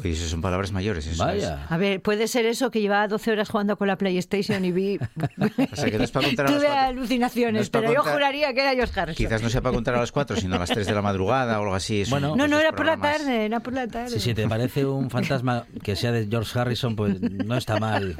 [0.00, 1.06] Oye, eso son palabras mayores.
[1.06, 1.66] Eso Vaya.
[1.68, 4.98] A ver, puede ser eso que llevaba 12 horas jugando con la PlayStation y vi.
[5.72, 8.52] O sea, que no es para contar Tuve alucinaciones, No es pero yo contar- juraría
[8.52, 8.98] que era George es.
[8.98, 9.26] Harrison.
[9.26, 11.58] Quizás no sea para contar a las 4, sino a las 3 de la madrugada
[11.58, 12.04] o algo así.
[12.08, 12.34] Bueno.
[12.36, 13.18] No, no, era por la programas.
[13.18, 14.10] tarde, era por la tarde.
[14.10, 18.16] Sí, si te parece un fantasma que sea de George Harrison, pues no está mal.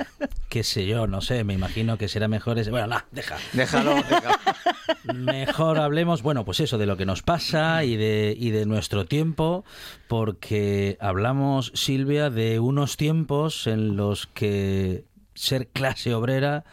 [0.49, 2.71] qué sé yo, no sé, me imagino que será mejor ese...
[2.71, 3.37] Bueno, no, deja.
[3.53, 4.37] Déjalo, déjalo.
[5.15, 9.07] Mejor hablemos, bueno, pues eso, de lo que nos pasa y de, y de nuestro
[9.07, 9.65] tiempo,
[10.09, 16.65] porque hablamos, Silvia, de unos tiempos en los que ser clase obrera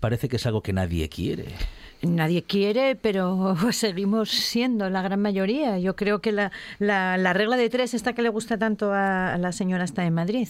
[0.00, 1.54] parece que es algo que nadie quiere.
[2.02, 5.78] Nadie quiere, pero seguimos siendo la gran mayoría.
[5.78, 9.38] Yo creo que la, la, la regla de tres, esta que le gusta tanto a,
[9.38, 10.48] la señora está en Madrid,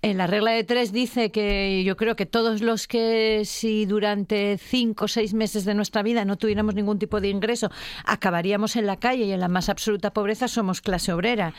[0.00, 4.56] en la regla de tres dice que yo creo que todos los que si durante
[4.56, 7.70] cinco o seis meses de nuestra vida no tuviéramos ningún tipo de ingreso,
[8.06, 11.52] acabaríamos en la calle y en la más absoluta pobreza somos clase obrera.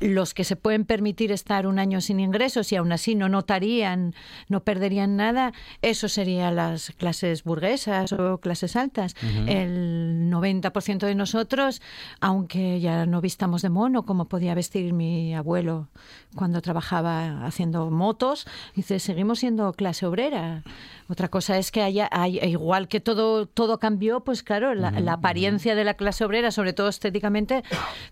[0.00, 4.14] Los que se pueden permitir estar un año sin ingresos y aún así no notarían,
[4.48, 9.14] no perderían nada, eso serían las clases burguesas o clases altas.
[9.48, 11.80] El 90% de nosotros,
[12.20, 15.88] aunque ya no vistamos de mono como podía vestir mi abuelo
[16.34, 20.62] cuando trabajaba haciendo motos, dice, seguimos siendo clase obrera.
[21.08, 25.14] Otra cosa es que haya, hay- igual que todo, todo cambió, pues claro, la, la
[25.14, 27.64] apariencia de la clase obrera, sobre todo estéticamente,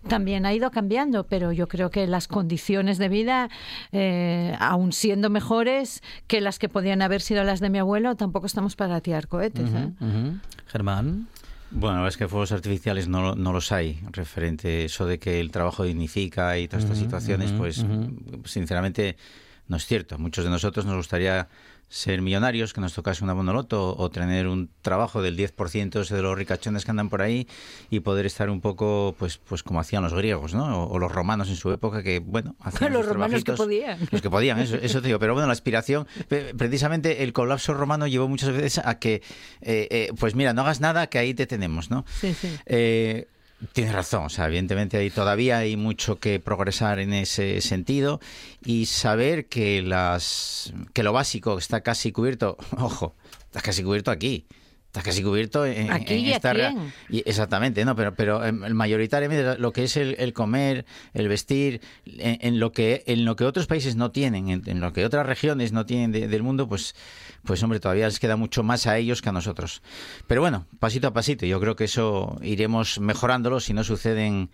[0.07, 3.49] también ha ido cambiando, pero yo creo que las condiciones de vida,
[3.93, 8.45] eh, aún siendo mejores que las que podían haber sido las de mi abuelo, tampoco
[8.47, 9.69] estamos para tirar cohetes.
[9.69, 9.91] ¿eh?
[10.67, 11.27] Germán.
[11.71, 14.01] Bueno, es que fuegos artificiales no, no los hay.
[14.11, 17.85] Referente eso de que el trabajo dignifica y todas estas situaciones, pues
[18.45, 19.17] sinceramente
[19.67, 20.15] no es cierto.
[20.15, 21.47] A muchos de nosotros nos gustaría
[21.89, 26.21] ser millonarios, que nos tocase una monoloto o tener un trabajo del 10% ese de
[26.21, 27.47] los ricachones que andan por ahí
[27.89, 30.83] y poder estar un poco, pues, pues como hacían los griegos, ¿no?
[30.83, 33.99] O, o los romanos en su época, que, bueno, hacían Los romanos que podían.
[34.11, 35.19] Los que podían, eso, eso te digo.
[35.19, 36.07] Pero bueno, la aspiración,
[36.57, 39.23] precisamente el colapso romano llevó muchas veces a que,
[39.61, 42.05] eh, eh, pues mira, no hagas nada, que ahí te tenemos, ¿no?
[42.21, 42.49] Sí, sí.
[42.67, 43.27] Eh,
[43.73, 48.21] Tienes razón, o sea, evidentemente hay, todavía hay mucho que progresar en ese sentido
[48.63, 54.45] y saber que las que lo básico está casi cubierto, ojo, está casi cubierto aquí.
[54.87, 56.51] Está casi cubierto en, Aquí en y a esta
[57.11, 61.79] y- exactamente, no, pero pero em, mayoritariamente lo que es el, el comer, el vestir,
[62.07, 65.05] en, en lo que en lo que otros países no tienen, en, en lo que
[65.05, 66.95] otras regiones no tienen de- del mundo, pues
[67.43, 69.81] pues hombre, todavía les queda mucho más a ellos que a nosotros.
[70.27, 74.49] Pero bueno, pasito a pasito, yo creo que eso iremos mejorándolo si no suceden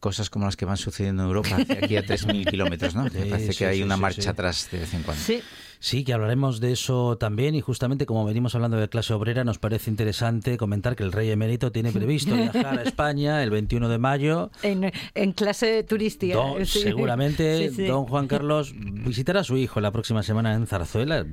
[0.00, 3.04] cosas como las que van sucediendo en Europa, de aquí a 3.000 kilómetros, ¿no?
[3.04, 4.28] Me Sí, parece sí, que hay sí, una sí, marcha sí.
[4.28, 5.22] atrás de vez en cuando.
[5.22, 5.42] Sí.
[5.80, 9.58] Sí, que hablaremos de eso también y justamente como venimos hablando de clase obrera, nos
[9.58, 13.98] parece interesante comentar que el rey emérito tiene previsto viajar a España el 21 de
[13.98, 14.50] mayo.
[14.62, 16.34] En, en clase turística.
[16.34, 16.80] Don- sí.
[16.80, 17.86] Seguramente Sí, sí.
[17.86, 21.24] don Juan Carlos visitará a su hijo la próxima semana en Zarzuela.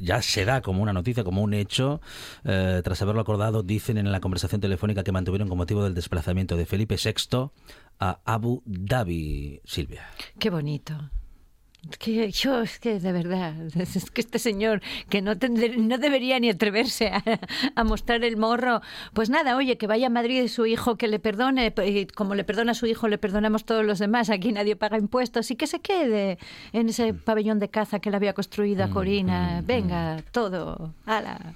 [0.00, 2.00] Ya se da como una noticia, como un hecho.
[2.44, 6.56] eh, tras haberlo acordado, dicen en la conversación telefónica que mantuvieron con motivo del desplazamiento
[6.56, 7.50] de Felipe VI
[8.00, 10.06] a Abu Dhabi, Silvia.
[10.38, 10.94] Qué bonito.
[11.98, 16.48] Que yo, es que de verdad, es que este señor que no, no debería ni
[16.48, 17.22] atreverse a,
[17.74, 18.80] a mostrar el morro,
[19.12, 22.34] pues nada, oye, que vaya a Madrid y su hijo que le perdone, y como
[22.34, 25.56] le perdona a su hijo, le perdonamos todos los demás, aquí nadie paga impuestos, y
[25.56, 26.38] que se quede
[26.72, 31.54] en ese pabellón de caza que le había construido a Corina, venga, todo, ala.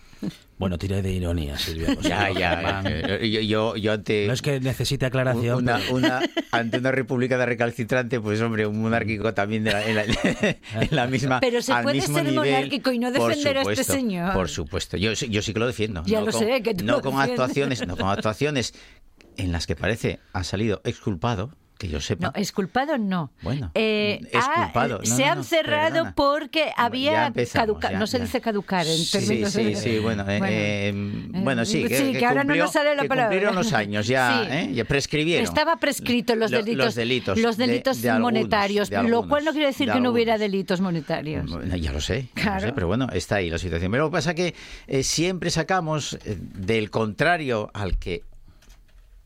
[0.59, 1.89] Bueno, tiré de ironía, Silvia.
[1.95, 2.83] pues, Ya, no, ya.
[2.87, 5.57] Eh, Yo, yo, yo ante No es que necesite aclaración.
[5.59, 9.87] una, pero- una- ante una república de recalcitrante, pues hombre, un monárquico también de la-
[9.87, 11.41] en, la, en la misma.
[11.41, 14.33] Pero se al puede mismo ser nivel, monárquico y no defender a este señor.
[14.33, 16.03] Por supuesto, yo, sí- yo sí que lo defiendo.
[16.07, 18.73] Ya no lo con- sé, que tú no lo con actuaciones, no con actuaciones
[19.37, 22.29] en las que parece ha salido exculpado, que yo sepa.
[22.29, 23.31] No, exculpado no.
[23.43, 24.97] Bueno, Eh, exculpado.
[24.97, 26.15] ah, No, se no, han cerrado perdona.
[26.15, 27.93] porque había caducado.
[27.93, 30.93] ya, no se dice caducar en Sí, términos sí, de- sí, bueno, eh, eh,
[31.35, 33.29] bueno, sí, que, sí, que ahora no nos sale la que palabra.
[33.31, 34.53] cumplieron los años, ya, Sí.
[34.53, 34.71] ¿eh?
[34.75, 35.45] ya prescribieron.
[35.45, 39.53] Estaba prescrito los Lo- delitos, los delitos, los de- delitos de monetarios, lo cual no
[39.53, 41.51] quiere decir de que no hubiera delitos monetarios.
[41.51, 42.61] Bueno, Ya lo sé, lo Claro.
[42.61, 43.91] sé, pero bueno, está ahí la situación.
[43.91, 44.55] Pero lo que pasa es que
[44.87, 48.23] eh, siempre sacamos eh, del contrario al que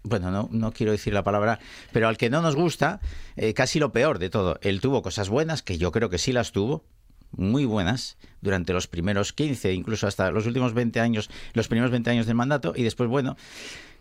[0.03, 1.59] bueno, no, no quiero decir la palabra,
[1.93, 3.01] pero al que no nos gusta,
[3.37, 4.59] eh, casi lo peor de todo.
[4.63, 6.85] Él tuvo cosas buenas, que yo creo que sí las tuvo,
[7.33, 12.11] muy buenas, durante los primeros 15, incluso hasta los últimos 20 años, los primeros 20
[12.11, 13.37] años del mandato, y después, bueno,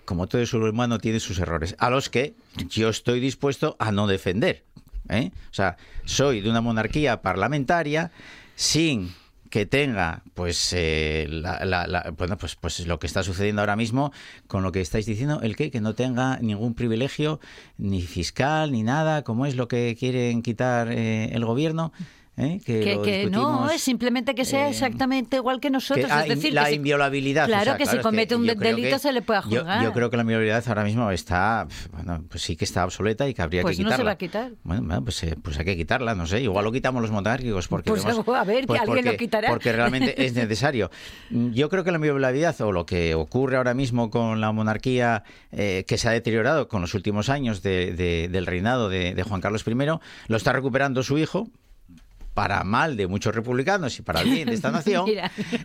[0.06, 2.34] como todo ser humano tiene sus errores, a los que
[2.70, 4.64] yo estoy dispuesto a no defender.
[5.10, 5.32] ¿eh?
[5.52, 8.12] O sea, soy de una monarquía parlamentaria
[8.56, 9.14] sin
[9.50, 13.76] que tenga pues eh, la- la- la- bueno pues pues lo que está sucediendo ahora
[13.76, 14.12] mismo
[14.48, 17.40] con lo que estáis diciendo el que que no tenga ningún privilegio
[17.78, 21.92] ni fiscal ni nada como es lo que quieren quitar eh, el gobierno
[22.40, 22.60] ¿eh?
[22.66, 26.06] que, Que, lo que no, es simplemente que sea eh, exactamente igual que nosotros.
[26.08, 27.46] que- ah, es decir, la que si- inviolabilidad.
[27.48, 29.84] Claro, o sea, que si comete un yo delito que- se le pueda yo- juzgar.
[29.84, 33.34] Yo, creo que la inviolabilidad ahora mismo está, bueno, pues sí que está obsoleta y
[33.34, 34.10] que habría Pues que no se quitarla.
[34.10, 34.52] va a quitar.
[34.64, 36.42] Bueno, bueno, pues, eh, pues hay que quitarla, no sé.
[36.42, 39.18] Igual lo quitamos los monárquicos porque Pues vemos- a ver, que pues alguien lo porque-
[39.26, 39.50] quitará.
[39.50, 40.90] Porque realmente es necesario.
[41.30, 45.84] Yo creo que la inviolabilidad o lo que ocurre ahora mismo con la monarquía eh,
[45.88, 49.42] que se ha deteriorado con los últimos años de- de- del reinado de, de Juan
[49.42, 49.74] Carlos I,
[50.28, 51.50] lo está recuperando su hijo
[52.40, 55.10] para mal de muchos republicanos y para bien de esta nación,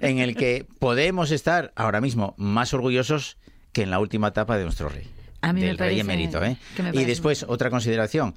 [0.00, 3.36] en el que podemos estar ahora mismo más orgullosos
[3.70, 5.06] que en la última etapa de nuestro rey.
[5.40, 6.42] A mí me del rey emérito.
[6.42, 6.56] ¿eh?
[6.92, 8.34] me Y después, otra consideración.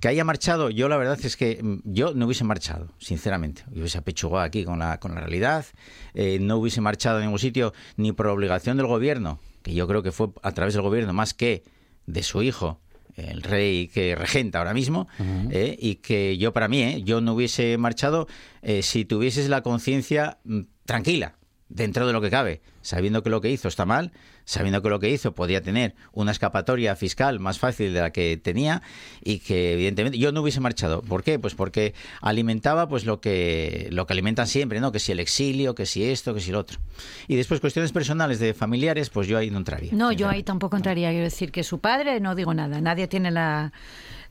[0.00, 3.64] Que haya marchado, yo la verdad es que mm, yo no hubiese marchado, sinceramente.
[3.70, 5.66] Hubiese apechugado aquí con la, con la realidad.
[6.14, 10.02] eh, no hubiese marchado en ningún sitio ni por obligación del gobierno, que yo creo
[10.02, 11.64] que fue a través del gobierno más que
[12.06, 12.80] de su hijo,
[13.18, 15.08] el rey que regenta ahora mismo,
[15.50, 18.28] eh, y que yo para mí, eh, yo no hubiese marchado
[18.62, 21.34] eh, si tuvieses la conciencia mm, tranquila,
[21.68, 24.12] dentro de lo que cabe, sabiendo que lo que hizo está mal,
[24.46, 28.38] sabiendo que lo que hizo podía tener una escapatoria fiscal más fácil de la que
[28.42, 28.80] tenía
[29.22, 31.02] y que evidentemente yo no hubiese marchado.
[31.02, 31.38] ¿Por qué?
[31.38, 34.90] Pues porque alimentaba pues lo que lo que alimentan siempre, ¿no?
[34.90, 36.78] Que si el exilio, que si esto, que si lo otro.
[37.26, 39.92] Y después cuestiones personales de familiares, pues yo ahí no entraría.
[39.92, 41.10] No, yo ahí tampoco entraría.
[41.10, 42.80] Quiero decir que su padre, no digo nada.
[42.80, 43.72] Nadie tiene la.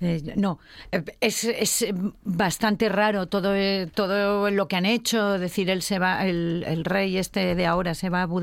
[0.01, 0.59] eh, no,
[0.91, 1.85] Eh, es, es
[2.23, 5.35] bastante raro todo, eh, todo lo que han hecho.
[5.35, 8.39] Es decir, él se va, el, el rey este de ahora se va a Abu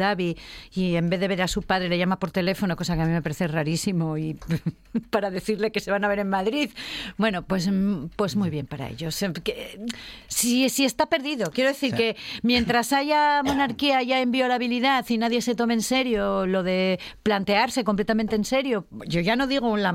[0.75, 3.07] Y en vez de ver a su padre le llama por teléfono, cosa que a
[3.07, 4.37] mí me parece rarísimo, y
[5.11, 6.71] para decirle que se van a ver en Madrid.
[7.17, 9.21] Bueno, pues, mm, pues muy bien para ellos.
[9.23, 9.81] Eh, que-
[10.29, 15.55] Si, si está perdido, quiero decir que mientras haya monarquía, haya inviolabilidad y nadie se
[15.55, 19.95] tome en serio lo de plantearse completamente en serio, yo ya no digo la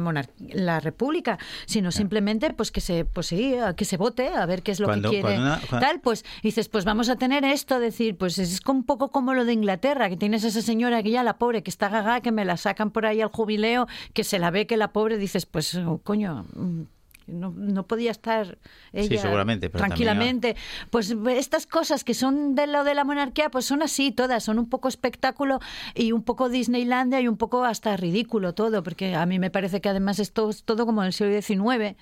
[0.49, 4.71] la república, sino simplemente pues que se pues sí, que se vote a ver qué
[4.71, 7.43] es lo Cuando- que quiere cuando una- cuando- tal, pues dices, pues vamos a tener
[7.43, 11.11] esto, decir, pues es un poco como lo de Inglaterra, que tienes esa señora que
[11.11, 14.23] ya la pobre que está gaga, que me la sacan por ahí al jubileo, que
[14.23, 16.45] se la ve que la pobre dices, pues coño,
[17.31, 18.57] no, no podía estar
[18.93, 20.55] ella seguramente, pero también tranquilamente.
[20.89, 24.59] Pues estas cosas que son de lo de la monarquía, pues son así todas, son
[24.59, 25.59] un poco espectáculo
[25.95, 29.81] y un poco Disneylandia y un poco hasta ridículo todo, porque a mí me parece
[29.81, 31.95] que además esto es todo como del siglo XIX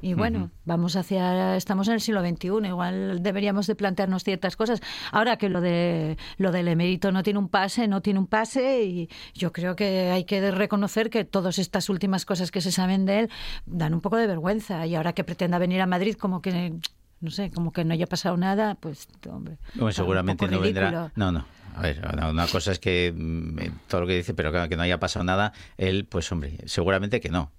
[0.00, 4.80] y bueno, vamos hacia, estamos en el siglo XXI, igual deberíamos de plantearnos ciertas cosas.
[5.10, 8.84] Ahora que lo de lo del emérito no tiene un pase, no tiene un pase
[8.84, 13.06] y yo creo que hay que reconocer que todas estas últimas cosas que se saben
[13.06, 13.30] de él
[13.66, 16.72] dan un poco de vergüenza y ahora que pretenda venir a Madrid como que
[17.20, 19.56] no sé, como que no haya pasado nada, pues hombre.
[19.74, 21.12] Bueno, seguramente no vendrá.
[21.14, 21.44] No, no.
[21.76, 24.76] A ver, una- cosa es que mm, eh, todo lo que dice, pero claro, que
[24.76, 27.50] no haya pasado nada, él, pues hombre, seguramente que no.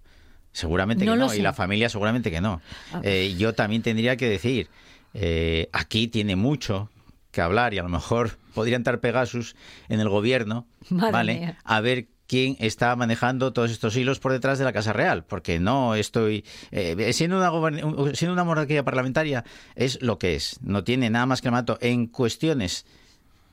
[0.52, 1.30] Seguramente No que no.
[1.30, 1.38] sé.
[1.38, 2.62] Y la familia seguramente que no.
[2.94, 3.00] Ah.
[3.04, 4.70] Eh, yo también tendría que decir,
[5.14, 6.90] eh, aquí tiene mucho
[7.32, 9.56] que hablar y a lo mejor podría entrar Pegasus
[9.90, 11.40] en el gobierno, Madre ¿vale?
[11.40, 11.58] mía.
[11.64, 15.60] A ver quién está manejando todos estos hilos por detrás de la Casa Real, porque
[15.60, 16.46] no estoy...
[16.72, 19.44] eh, siendo, una siendo una monarquía parlamentaria
[19.76, 22.86] es lo que es, no tiene nada más que el mato en cuestiones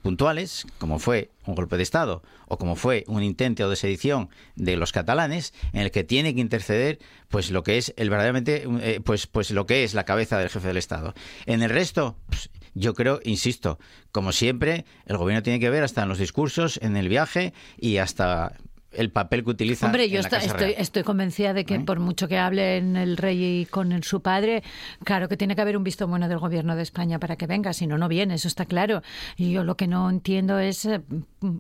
[0.03, 4.77] puntuales, como fue un golpe de Estado o como fue un intento de sedición de
[4.77, 6.99] los catalanes, en el que tiene que interceder,
[7.29, 10.49] pues lo que es el verdaderamente, eh, pues, pues lo que es la cabeza del
[10.49, 11.15] jefe del Estado.
[11.47, 13.79] En el resto, pues, yo creo, insisto,
[14.13, 17.99] como siempre, el gobierno tiene que ver hasta en los discursos, en el viaje y
[17.99, 18.53] hasta
[18.93, 19.87] el papel que utiliza.
[19.87, 20.75] Hombre, en yo la esta- Casa estoy, Real.
[20.83, 21.81] estoy convencida de que ¿Eh?
[21.81, 24.65] por mucho que hablen el rey y con el- su padre,
[25.05, 27.73] claro que tiene que haber un visto bueno del gobierno de España para que venga,
[27.73, 29.03] si no, no viene, eso está claro.
[29.37, 31.03] Y yo lo que no entiendo es eh,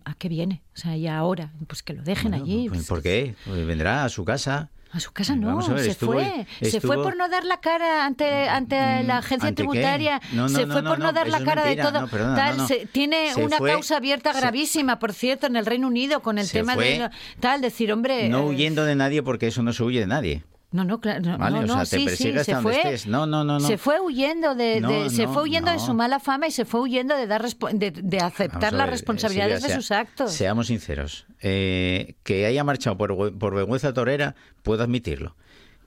[0.04, 2.68] a qué viene, o sea, y ahora, pues que lo dejen Bueno, allí.
[2.68, 3.36] pues, ¿Por qué?
[3.44, 4.70] Pues vendrá a su casa.
[4.92, 6.46] A su casa no, ver, se estuvo- fue.
[6.62, 10.20] Se fue por no dar la cara ante, ante la agencia tributaria.
[10.32, 11.90] No, no, se fue no, por no, no, dar la cara mentira.
[11.92, 12.08] de todo.
[12.08, 15.64] Perdona, tal, se- tiene Se una fue- causa abierta se- gravísima, por cierto, en el
[15.64, 18.28] Reino Unido con el tema fue de tal, decir, hombre.
[18.28, 20.42] No huyendo de nadie porque eso no se huye de nadie.
[20.72, 21.20] No, no, claro.
[21.20, 23.06] No, Vale, no, o no, sea, te sí, persigue sí, hasta se donde fue, estés.
[23.08, 23.66] No, no, no, no.
[23.66, 27.16] Se fue huyendo de, se fue huyendo de su mala fama y se fue huyendo
[27.16, 30.32] de dar de, de aceptar las responsabilidades de sea- sus actos.
[30.32, 31.26] Seamos sinceros.
[31.40, 35.34] Eh, que haya marchado por, por vergüenza torera, puedo admitirlo.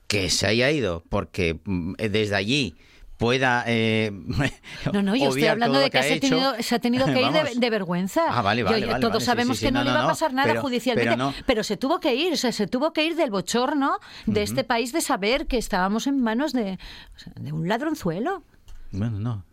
[0.07, 2.75] Que se haya ido porque mm, desde allí
[3.23, 4.11] pueda eh,
[4.93, 6.27] No, no, yo estoy hablando de que, se, ha hecho.
[6.29, 8.23] tenido, se ha tenido que ir de, vergüenza.
[8.29, 10.07] Ah, vale, vale, yo- vale, todos sabemos sí, sí, que no, no, le iba a
[10.07, 13.15] pasar nada pero- judicialmente, pero se tuvo que ir, o sea, se tuvo que ir
[13.15, 16.77] del bochorno de este país de saber que estábamos en manos de,
[17.15, 18.43] o sea, de un ladronzuelo.
[18.91, 19.45] Bueno, no.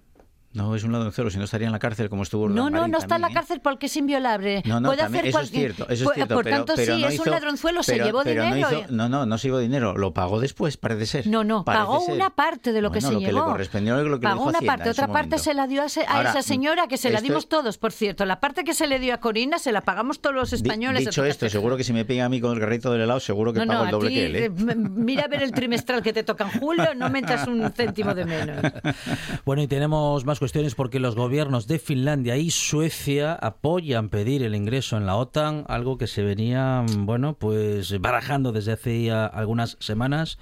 [0.52, 2.78] No es un ladronzuelo, si no estaría en la cárcel como estuvo No, Urdan no,
[2.80, 3.34] Marín no está en la ¿eh?
[3.34, 4.62] cárcel porque es inviolable.
[4.66, 6.96] No, no, Puede también- hacer eso es cierto, eso es cierto, Por pero- tanto, pero
[6.96, 8.68] sí, no es hizo- un ladronzuelo, se pero- llevó pero dinero.
[8.70, 11.26] No, hizo- no, no, no se llevó dinero, lo pagó después, parece ser.
[11.28, 12.16] No, no, pagó ser.
[12.16, 13.38] una parte de lo que Bueno, se lo que llevó.
[13.46, 15.82] le correspondió, lo que le pagó dijo una Hacienda parte, otra parte se la dio
[15.82, 18.24] a, ese- a Ahora, esa señora que se la dimos todos, por cierto.
[18.24, 21.04] La parte que se le dio a Corina se la pagamos todos los españoles.
[21.04, 23.52] dicho esto, seguro que si me pilla a mí con el garrito del helado, seguro
[23.52, 24.36] que No, pago no, el doble que él.
[24.36, 24.50] ¿eh?
[24.50, 28.24] mira a ver el trimestral que te toca en julio, no metas un céntimo de
[28.24, 28.72] menos.
[29.44, 34.54] Bueno, y tenemos más cuestiones porque los gobiernos de Finlandia y Suecia apoyan pedir el
[34.54, 39.76] ingreso en la OTAN, algo que se venía, bueno, pues barajando desde hace ya algunas
[39.80, 40.38] semanas,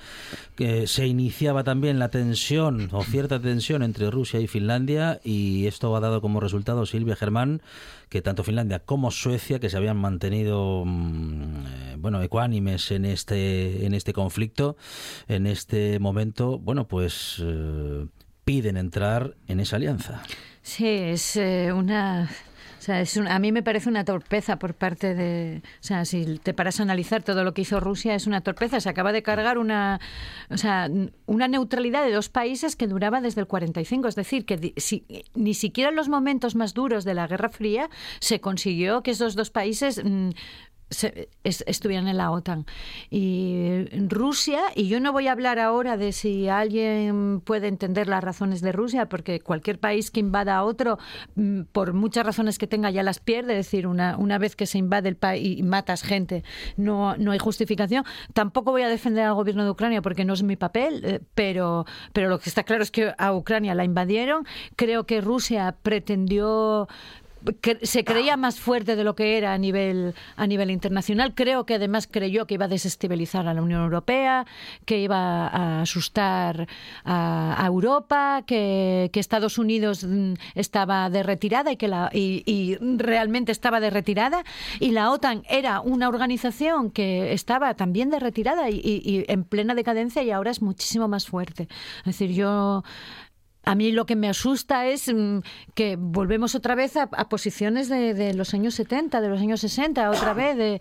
[0.55, 5.97] que se iniciaba también la tensión o cierta tensión entre Rusia y Finlandia y esto
[5.97, 7.61] ha dado como resultado Silvia Germán
[8.09, 13.85] que tanto Finlandia como Suecia que se habían mantenido mm, eh, bueno ecuánimes en este
[13.85, 14.77] en este conflicto
[15.27, 18.07] en este momento bueno pues eh,
[18.49, 20.23] piden entrar en esa alianza
[20.63, 22.29] Sí, es eh, una...
[22.79, 25.63] O sea, es un- a mí me parece una torpeza por parte de...
[25.81, 28.79] O sea, si te paras a analizar todo lo que hizo Rusia, es una torpeza.
[28.81, 29.99] Se acaba de cargar una,
[30.49, 30.89] o sea,
[31.27, 34.09] una neutralidad de dos países que duraba desde el 45.
[34.09, 37.91] Es decir, que si- ni siquiera en los momentos más duros de la Guerra Fría
[38.21, 40.03] se consiguió que esos dos países...
[40.05, 40.31] mm,
[40.91, 42.66] se- es- estuvieran en la OTAN.
[43.11, 48.22] Y Rusia, y yo no voy a hablar ahora de si alguien puede entender las
[48.24, 50.99] razones de Rusia, porque cualquier país que invada a otro,
[51.34, 53.59] mm, por muchas razones que tenga, ya las pierde.
[53.59, 56.45] Es decir, una, una vez que se invade el país y matas gente,
[56.76, 58.05] no, no hay justificación.
[58.32, 61.84] Tampoco voy a defender al gobierno de Ucrania porque no es mi papel, eh, pero,
[62.12, 64.47] pero lo que está claro es que a Ucrania la invadieron.
[64.76, 66.89] Creo que Rusia pretendió
[67.61, 71.34] que se creía más fuerte de lo que era a nivel a nivel internacional.
[71.34, 74.47] Creo que además creyó que iba a desestabilizar a la Unión Europea,
[74.84, 76.66] que iba a asustar
[77.05, 82.76] a, a Europa, que, que Estados Unidos mm, estaba de retirada y que la y,
[82.80, 84.45] realmente estaba de retirada
[84.80, 89.74] y la OTAN era una organización que estaba también de retirada y- y en plena
[89.74, 91.68] decadencia y ahora es muchísimo más fuerte.
[92.01, 92.82] Es decir, yo
[93.71, 95.39] a mí lo que me asusta es mm,
[95.75, 99.61] que volvemos otra vez a, a posiciones de, de los años 70, de los años
[99.61, 100.81] 60, otra vez de,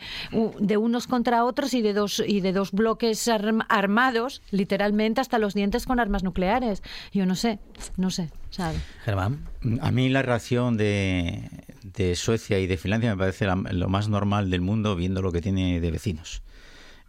[0.59, 5.37] de unos contra otros y de dos y de dos bloques arm- armados, literalmente hasta
[5.39, 6.81] los dientes con armas nucleares.
[7.11, 7.59] Yo no sé,
[7.97, 8.77] no sé, ¿sabe?
[9.03, 9.39] Germán
[9.81, 11.49] A mí la reacción de,
[11.83, 15.31] de Suecia y de Finlandia me parece la- lo más normal del mundo viendo lo
[15.31, 16.41] que tiene de vecinos.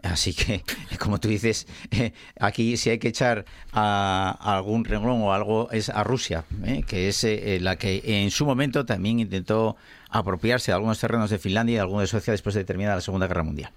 [0.03, 0.63] Así que,
[0.99, 5.89] como tú dices, eh, aquí si hay que echar a, algún renglón o algo es
[5.89, 9.77] a Rusia, eh, que es eh, la que en su momento también intentó
[10.11, 13.01] apropiarse de algunos terrenos de Finlandia y de algunos de Suecia después de terminar la
[13.01, 13.73] Segunda Guerra Mundial.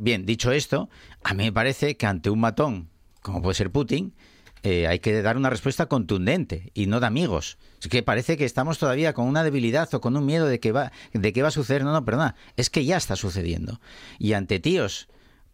[0.00, 0.88] Bien, dicho esto,
[1.24, 2.88] a mí me parece que ante un matón,
[3.22, 4.14] como puede ser Putin,
[4.62, 7.58] eh, hay que dar una respuesta contundente y no de amigos.
[7.80, 10.72] Es que parece que estamos todavía con una debilidad o con un miedo de que
[10.72, 11.84] va, de que va a suceder.
[11.84, 13.80] No, no, perdona, es que ya está sucediendo.
[14.18, 15.08] Y ante tíos,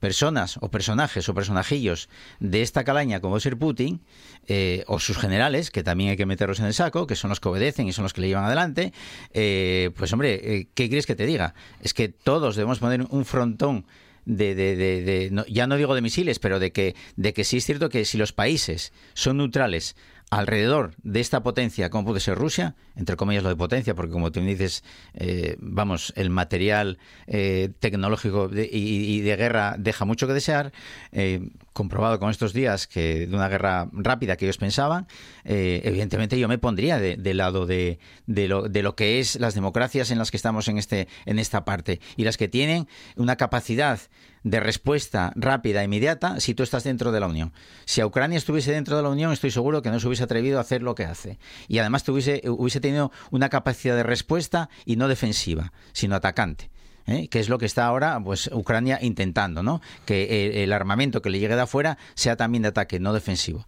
[0.05, 4.03] personas o personajes o personajillos de esta calaña como ser Putin
[4.47, 7.41] eh, o sus generales, que también hay que meterlos en el saco, que son los
[7.41, 8.93] que obedecen y son los que le llevan adelante,
[9.33, 11.55] eh, pues hombre, eh, ¿qué quieres que te diga?
[11.81, 13.87] Es que todos debemos poner un frontón
[14.25, 17.45] de, de- de- de- no- ya no digo de misiles, pero de que, de que
[17.45, 19.97] sí es cierto que si los países son neutrales
[20.31, 24.33] alrededor de esta potencia, como puede ser Rusia, entre comillas lo de potencia, porque como
[24.33, 24.83] tú dices,
[25.15, 30.73] eh, vamos, el material eh, tecnológico de- y, y de guerra deja mucho que desear,
[31.13, 31.41] eh,
[31.75, 35.07] comprobado con estos días que de una guerra rápida que ellos pensaban,
[35.45, 39.39] eh, evidentemente yo me pondría de- del lado de, de lo, de lo que es
[39.39, 42.89] las democracias en las que estamos en, este, en esta parte y las que tienen
[43.17, 43.99] una capacidad
[44.45, 47.53] de respuesta rápida e inmediata si tú estás dentro de la Unión.
[47.87, 50.59] Si a Ucrania estuviese dentro de la Unión, estoy seguro que no se hubiese atrevido
[50.59, 51.39] a hacer lo que hace.
[51.67, 56.71] Y además tuviese, hubiese tenido una capacidad de respuesta y no defensiva, sino atacante.
[57.07, 57.29] ¿Eh?
[57.29, 59.81] que es lo que está ahora pues Ucrania intentando, ¿no?
[60.05, 63.67] Que eh, el armamento que le llegue de afuera sea también de ataque, no defensivo.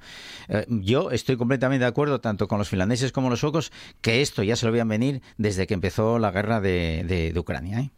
[0.49, 4.43] Eh, yo estoy completamente de acuerdo, tanto con los finlandeses como los suecos, que esto
[4.43, 7.91] ya se lo veían venir desde que empezó la guerra de, Ucrania.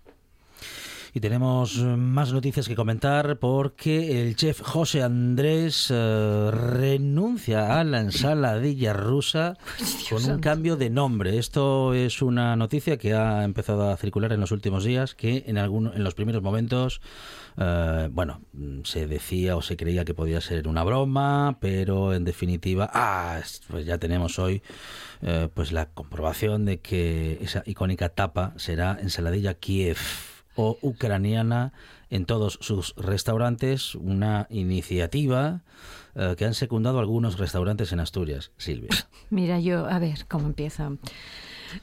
[1.19, 7.83] Y tenemos eh, más noticias que comentar porque el chef José Andrés eh, renuncia a
[7.83, 9.57] la ensaladilla rusa
[10.11, 11.37] con un cambio de nombre.
[11.37, 15.59] Esto es una noticia que ha empezado a circular en los últimos días, que en,
[15.59, 17.01] alguno- en los primeros momentos,
[17.57, 18.41] eh, bueno,
[18.85, 23.63] se decía o se creía que podía ser una broma, pero en definitiva, ah, es-
[23.69, 24.63] pues ya tenemos hoy
[25.23, 29.97] eh, pues la comprobación de que esa icónica tapa será ensaladilla Kiev.
[30.61, 31.73] O ucraniana
[32.11, 35.61] en todos sus restaurantes, una iniciativa
[36.17, 38.51] eh, que han secundado algunos restaurantes en Asturias.
[38.57, 38.89] Silvia.
[39.31, 40.91] Mira, yo, a ver cómo empieza.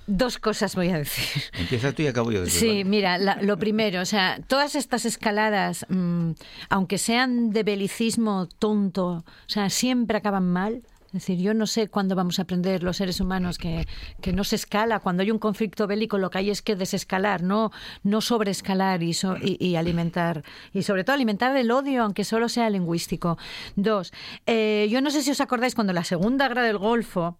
[0.08, 1.44] Dos cosas voy a decir.
[1.60, 2.42] Empieza tú y acabo yo.
[2.42, 2.84] después, Sí, ¿vale?
[2.86, 6.32] mira, la- lo primero, o sea, todas estas escaladas, mm,
[6.70, 10.82] aunque sean de belicismo tonto, o sea, siempre acaban mal.
[11.16, 13.88] Es decir, yo no sé cuándo vamos a aprender los seres humanos que,
[14.22, 14.99] que no se escala.
[14.99, 17.72] Cuando hay un conflicto bélico, lo que hay es que desescalar, no,
[18.03, 20.43] no sobreescalar y, so- y, alimentar.
[20.74, 23.38] Y sobre todo alimentar el odio, aunque solo sea lingüístico.
[23.78, 24.11] Dos,
[24.45, 27.38] eh, yo no sé si os acordáis cuando la Segunda Guerra del Golfo,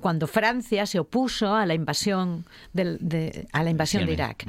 [0.00, 4.12] cuando Francia se opuso a la invasión del- de, a la invasión de.
[4.12, 4.46] Irak.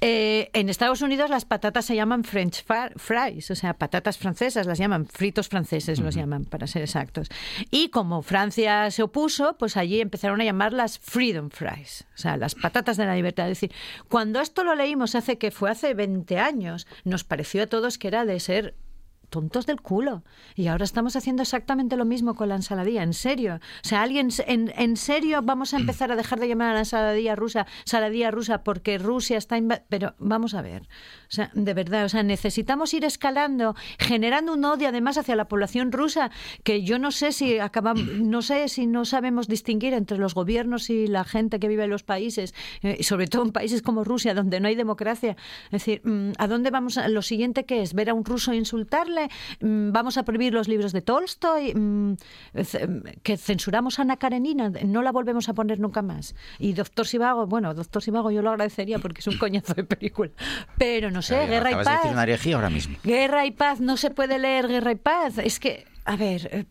[0.00, 2.64] Eh, en Estados Unidos las patatas se llaman French
[2.96, 7.28] fries, o sea, patatas francesas las llaman, fritos franceses los llaman, para ser exactos.
[7.70, 12.54] Y como Francia se opuso, pues allí empezaron a llamarlas freedom fries, o sea, las
[12.54, 13.46] patatas de la libertad.
[13.50, 13.72] Es decir,
[14.08, 18.08] cuando esto lo leímos hace que fue hace 20 años, nos pareció a todos que
[18.08, 18.74] era de ser
[19.28, 20.22] tontos del culo.
[20.54, 23.56] Y ahora estamos haciendo exactamente lo mismo con la ensaladilla, en serio.
[23.84, 26.80] O sea, alguien, en, en serio vamos a empezar a dejar de llamar a la
[26.80, 29.56] ensaladilla rusa, ensaladilla rusa, porque Rusia está...
[29.88, 34.64] Pero vamos a ver, o sea, de verdad, o sea, necesitamos ir escalando, generando un
[34.64, 36.30] odio además hacia la población rusa,
[36.62, 40.90] que yo no sé si acabamos, no sé si no sabemos distinguir entre los gobiernos
[40.90, 44.34] y la gente que vive en los países, eh, sobre todo en países como Rusia,
[44.34, 45.36] donde no hay democracia.
[45.66, 46.98] Es decir, mm, ¿a dónde vamos?
[46.98, 49.15] A, lo siguiente que es ver a un ruso insultarle,
[49.60, 52.14] Mm, vamos a prohibir los libros de Tolstoy, Mm,
[53.22, 56.34] que censuramos a Ana Karenina, no la volvemos a poner nunca más.
[56.58, 60.30] Y Doctor Sivago, bueno, Doctor Sivago yo lo agradecería porque es un coñazo de película,
[60.78, 61.96] pero no sé, Claro, Guerra y de Paz.
[61.96, 62.96] decir una herejía ahora mismo.
[63.02, 65.38] Guerra y paz, no se puede leer guerra y paz.
[65.38, 66.64] Es que, a ver, eh,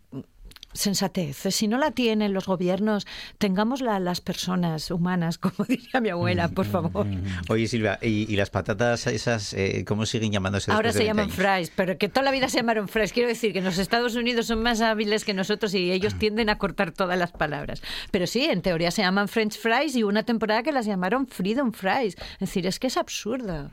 [0.76, 1.38] sensatez.
[1.50, 3.08] Si no la tienen los gobiernos,
[3.38, 7.08] tengámosla las personas humanas, como diría mi abuela, por favor.
[7.50, 11.08] Oye, Silvia, ¿y, y las patatas esas, eh, cómo siguen llamándose Ahora se de 20
[11.08, 11.36] llaman años?
[11.36, 13.12] fries, pero que toda la vida se llamaron fries.
[13.14, 16.50] Quiero decir que en los Estados Unidos son más hábiles que nosotros y ellos tienden
[16.50, 17.82] a cortar todas las palabras.
[18.12, 21.72] Pero sí, en teoría se llaman French fries y una temporada que las llamaron freedom
[21.72, 22.16] fries.
[22.34, 23.72] Es decir, es que es absurdo.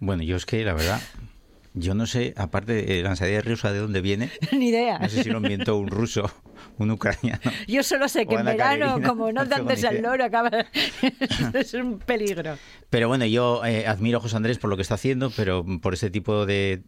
[0.00, 1.00] Bueno, yo es que, la verdad,
[1.74, 4.30] yo no sé, aparte de la ensalada rusa, de dónde viene.
[4.52, 4.98] Ni idea.
[4.98, 6.30] No sé si lo inventó un ruso,
[6.78, 7.40] un ucraniano.
[7.66, 10.50] Yo solo sé que en verano, como no tengo andes al loro, acaba...
[11.54, 12.58] es un peligro.
[12.90, 15.94] Pero bueno, yo eh, admiro a José Andrés por lo que está haciendo, pero por
[15.94, 16.82] ese tipo de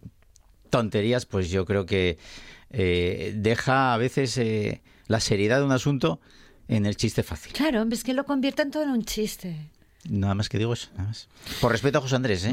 [0.71, 2.19] tonterías, pues yo creo que
[2.71, 6.21] eh, deja a veces eh, la seriedad de un asunto
[6.69, 7.53] en el chiste fácil.
[7.53, 9.71] Claro, es que lo convierten todo en un chiste.
[10.09, 11.29] Nada más que digo eso, nada más.
[11.61, 12.53] Por respeto a José Andrés, ¿eh?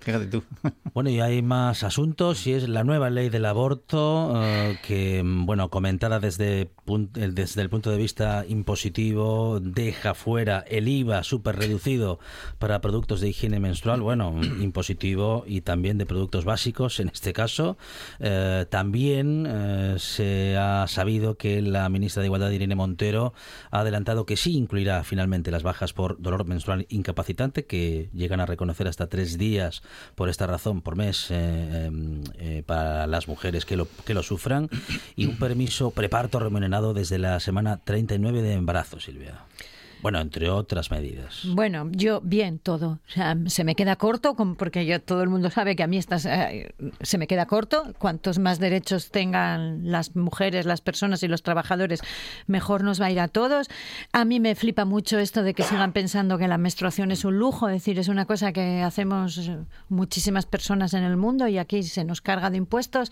[0.00, 0.42] Fíjate tú.
[0.94, 5.68] Bueno, y hay más asuntos y es la nueva ley del aborto eh, que, bueno,
[5.68, 6.70] comentada desde,
[7.16, 12.18] el- desde el punto de vista impositivo, deja fuera el IVA súper reducido
[12.58, 17.76] para productos de higiene menstrual, bueno, impositivo y también de productos básicos en este caso.
[18.20, 23.34] Eh, también eh, se ha sabido que la ministra de Igualdad, Irene Montero,
[23.70, 28.46] ha adelantado que sí incluirá finalmente las bajas por dolor menstrual incapacitante, que llegan a
[28.46, 29.82] reconocer hasta tres días
[30.14, 31.90] por esta razón por mes eh, eh,
[32.38, 34.68] eh, para las mujeres que lo, que lo sufran,
[35.14, 39.44] y un permiso preparto remunerado desde la semana 39 de embarazo, Silvia.
[40.02, 41.42] Bueno, entre otras medidas.
[41.44, 43.00] Bueno, yo bien todo.
[43.06, 45.96] O sea, se me queda corto porque ya todo el mundo sabe que a mí
[45.96, 47.94] estas, eh, se me queda corto.
[47.98, 52.02] Cuantos más derechos tengan las mujeres, las personas y los trabajadores,
[52.46, 53.68] mejor nos va a ir a todos.
[54.12, 57.38] A mí me flipa mucho esto de que sigan pensando que la menstruación es un
[57.38, 59.50] lujo, es decir, es una cosa que hacemos
[59.88, 63.10] muchísimas personas en el mundo y aquí se nos carga de impuestos.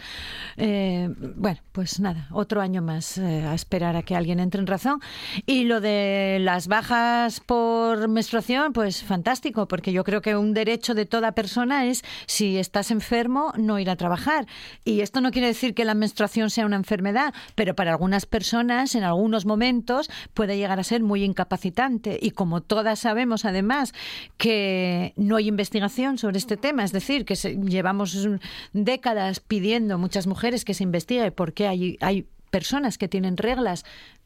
[0.57, 4.67] Eh, bueno, pues nada, otro año más eh, a esperar a que alguien entre en
[4.67, 5.01] razón.
[5.47, 10.93] Y lo de las bajas por menstruación, pues fantástico, porque yo creo que un derecho
[10.95, 14.47] de toda persona es, si estás enfermo, no ir a trabajar.
[14.85, 18.97] Y esto no quiere decir que la menstruación sea una enfermedad, pero para algunas personas,
[18.97, 22.19] en algunos momentos, puede llegar a ser muy incapacitante.
[22.21, 23.95] Y como todas sabemos, además,
[24.37, 28.29] que no hay investigación sobre este tema, es decir, que se- llevamos
[28.73, 33.85] décadas pidiendo muchas mujeres que se investigue por qué hay, hay personas que tienen reglas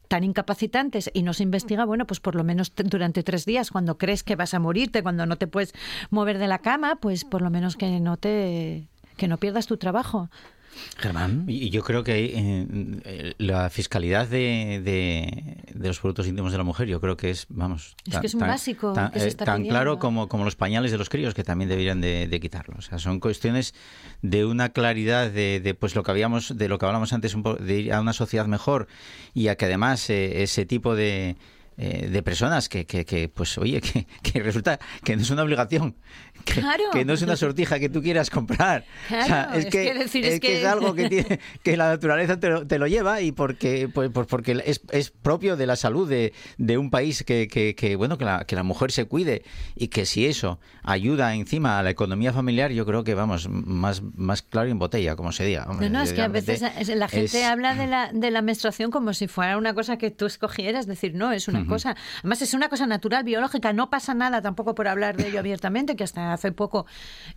[0.09, 3.71] tan incapacitantes y no se investiga, bueno, pues por lo menos te- durante tres días,
[3.71, 5.73] cuando crees que vas a morirte, cuando no te puedes
[6.09, 9.77] mover de la cama, pues por lo menos que no te que no pierdas tu
[9.77, 10.29] trabajo.
[10.97, 11.45] Germán.
[11.47, 12.67] Y yo creo que eh,
[13.05, 17.29] eh, la fiscalidad de, de, de los productos íntimos de la mujer, yo creo que
[17.29, 20.27] es, vamos, Es que es un básico tan, que se eh, está tan claro como,
[20.27, 22.75] como los pañales de los críos, que también deberían de, de quitarlo.
[22.77, 23.73] O sea, son cuestiones
[24.21, 27.43] de una claridad de, de, pues lo que habíamos, de lo que hablamos antes, un
[27.43, 28.87] po- de ir a una sociedad mejor
[29.33, 31.37] y a que además eh, ese tipo de
[31.81, 35.43] eh, de personas que, que, que, pues oye, que, que resulta que no es una
[35.43, 35.95] obligación,
[36.43, 36.83] que, Claro.
[37.05, 38.83] no es una sortija que tú quieras comprar.
[39.07, 41.87] Claro, es, es que, decir, es es que que- es algo que, tiene, que la
[41.87, 45.67] naturaleza te lo, te lo lleva y porque, pues, pues porque es, es propio de
[45.67, 48.91] la salud de, de un país que, que, que, bueno que la, que la mujer
[48.91, 49.43] se cuide
[49.75, 54.01] y que si eso ayuda encima a la economía familiar, yo creo que vamos más,
[54.15, 55.63] más claro y en botella, como se diga.
[55.65, 58.41] No, Hombre, no, es que a veces es- la gente habla de la, de la
[58.41, 62.41] menstruación como si fuera una cosa que tú escogieras, decir, no, es una cosa, además
[62.41, 66.03] es una cosa natural, biológica, no pasa nada tampoco por hablar de ello abiertamente, que
[66.03, 66.85] hasta hace poco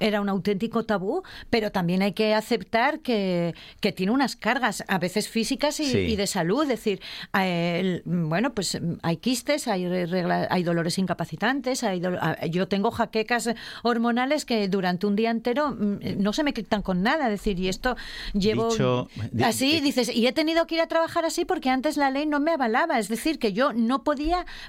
[0.00, 4.98] era un auténtico tabú, pero también hay que aceptar que, que tiene unas cargas, a
[4.98, 5.98] veces físicas y, Sí.
[5.98, 7.00] y de salud, es decir,
[7.38, 12.66] eh, el- bueno, pues hay quistes, hay, regla- hay dolores incapacitantes, hay dolo- ah, yo
[12.68, 13.50] tengo jaquecas
[13.82, 17.58] hormonales que durante un día entero mm, no se me quitan con nada, es decir,
[17.58, 17.96] y esto
[18.32, 21.68] llevo Dicho- di- así, di- dices, y he tenido que ir a trabajar así porque
[21.70, 24.21] antes la ley no me avalaba, es decir, que yo no podía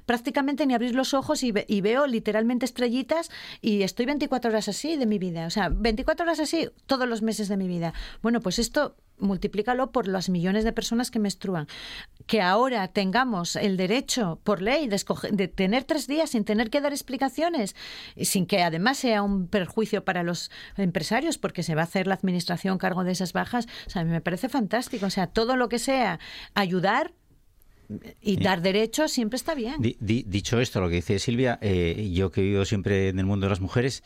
[0.06, 3.30] prácticamente ni abrir los ojos y, ve- y veo literalmente estrellitas
[3.62, 7.22] y estoy 24 horas así de mi vida, o sea, 24 horas así todos los
[7.22, 7.94] meses de mi vida.
[8.22, 11.68] Bueno, pues esto multiplícalo por las millones de personas que menstruan.
[12.26, 16.92] Que ahora tengamos el derecho por ley de, tener tres días sin tener que dar
[16.92, 17.76] explicaciones,
[18.16, 22.08] y sin que además sea un perjuicio para los empresarios, porque se va a hacer
[22.08, 25.06] la administración cargo de esas bajas, o sea, me parece fantástico.
[25.06, 26.20] O sea, todo lo que sea
[26.54, 27.14] ayudar
[28.22, 29.76] y dar derechos siempre está bien.
[29.80, 33.20] Di- di- dicho esto, lo que dice Silvia, eh, yo que he vivido siempre en
[33.20, 34.04] el mundo de las mujeres,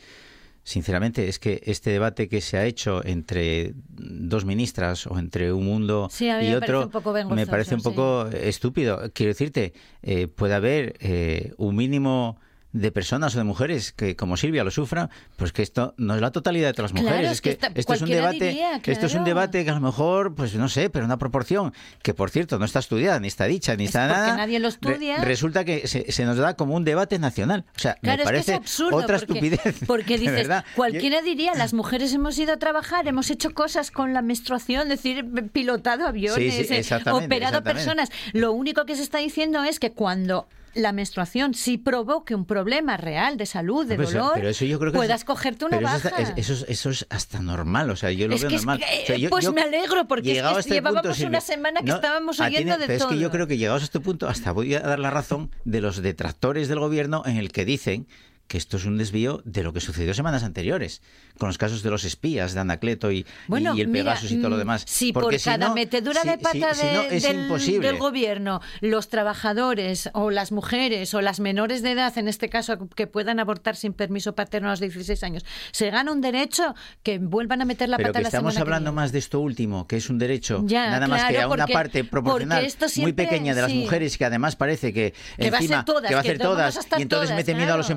[0.64, 5.64] sinceramente es que este debate que se ha hecho entre dos ministras o entre un
[5.66, 7.90] mundo Sí, y me parece otro un poco me parece un sí.
[7.90, 9.00] poco estúpido.
[9.14, 12.38] Quiero decirte, eh, puede haber eh, un mínimo
[12.80, 16.22] de personas o de mujeres que como Silvia lo sufran, pues que esto no es
[16.22, 18.82] la totalidad de todas las Claro, mujeres, es que esta- esto es un debate, diría,
[18.84, 21.74] esto es un debate que a lo mejor, pues no sé, pero una proporción
[22.04, 24.38] que por cierto no está estudiada, ni está dicha, ni Es está nada.
[24.38, 25.18] nadie lo re- estudia.
[25.24, 27.66] resulta que se, se nos da como un debate nacional.
[27.76, 28.98] O sea, Claro, me es parece que es absurdo.
[28.98, 29.76] otra porque, estupidez.
[29.88, 30.66] Porque dices, verdad.
[30.76, 35.02] cualquiera diría, las mujeres hemos ido a trabajar, hemos hecho cosas con la menstruación, es
[35.02, 38.10] decir, pilotado aviones, Sí, sí, eh, operado personas.
[38.34, 40.48] Lo único que se está diciendo es que cuando
[40.78, 44.66] la menstruación sí provoque un problema real de salud, de Pero eso- dolor, pero eso
[44.66, 46.22] yo creo que puedas es- cogerte una pero eso, baja.
[46.22, 48.56] está- es- eso, es- eso es hasta normal, o sea, yo lo Es veo que
[48.58, 48.80] normal.
[48.80, 51.42] que, O sea, yo- pues yo- me alegro, porque es que este llevábamos punto, una
[51.42, 53.10] semana que no, estábamos ti oyendo no- de pero todo.
[53.10, 55.52] es que yo creo que llegados a este punto, hasta voy a dar la razón
[55.66, 58.08] de los detractores del gobierno en el que dicen
[58.48, 61.02] que esto es un desvío de lo que sucedió semanas anteriores,
[61.38, 64.38] con los casos de los espías, de Anacleto y, Bueno, y el mira, Pegasus y
[64.38, 64.84] todo lo mm, demás.
[64.88, 67.88] Si Porque por si cada no- metedura si- de pata de- no, es del, imposible.
[67.88, 72.88] del gobierno, los trabajadores o las mujeres o las menores de edad, en este caso,
[72.96, 76.74] que puedan abortar sin permiso paterno a los 16 años, se gana un derecho
[77.04, 79.40] que vuelvan a meter la Pero pata que la estamos semana hablando más de esto
[79.40, 82.66] último, que es un derecho Ya, nada más que a una parte proporcional
[82.98, 83.80] muy pequeña de las sí.
[83.80, 86.38] mujeres que además parece que, Que va a ser encima todas, que va a hacer
[86.38, 87.96] todas y entonces todas, mete miedo a los claro.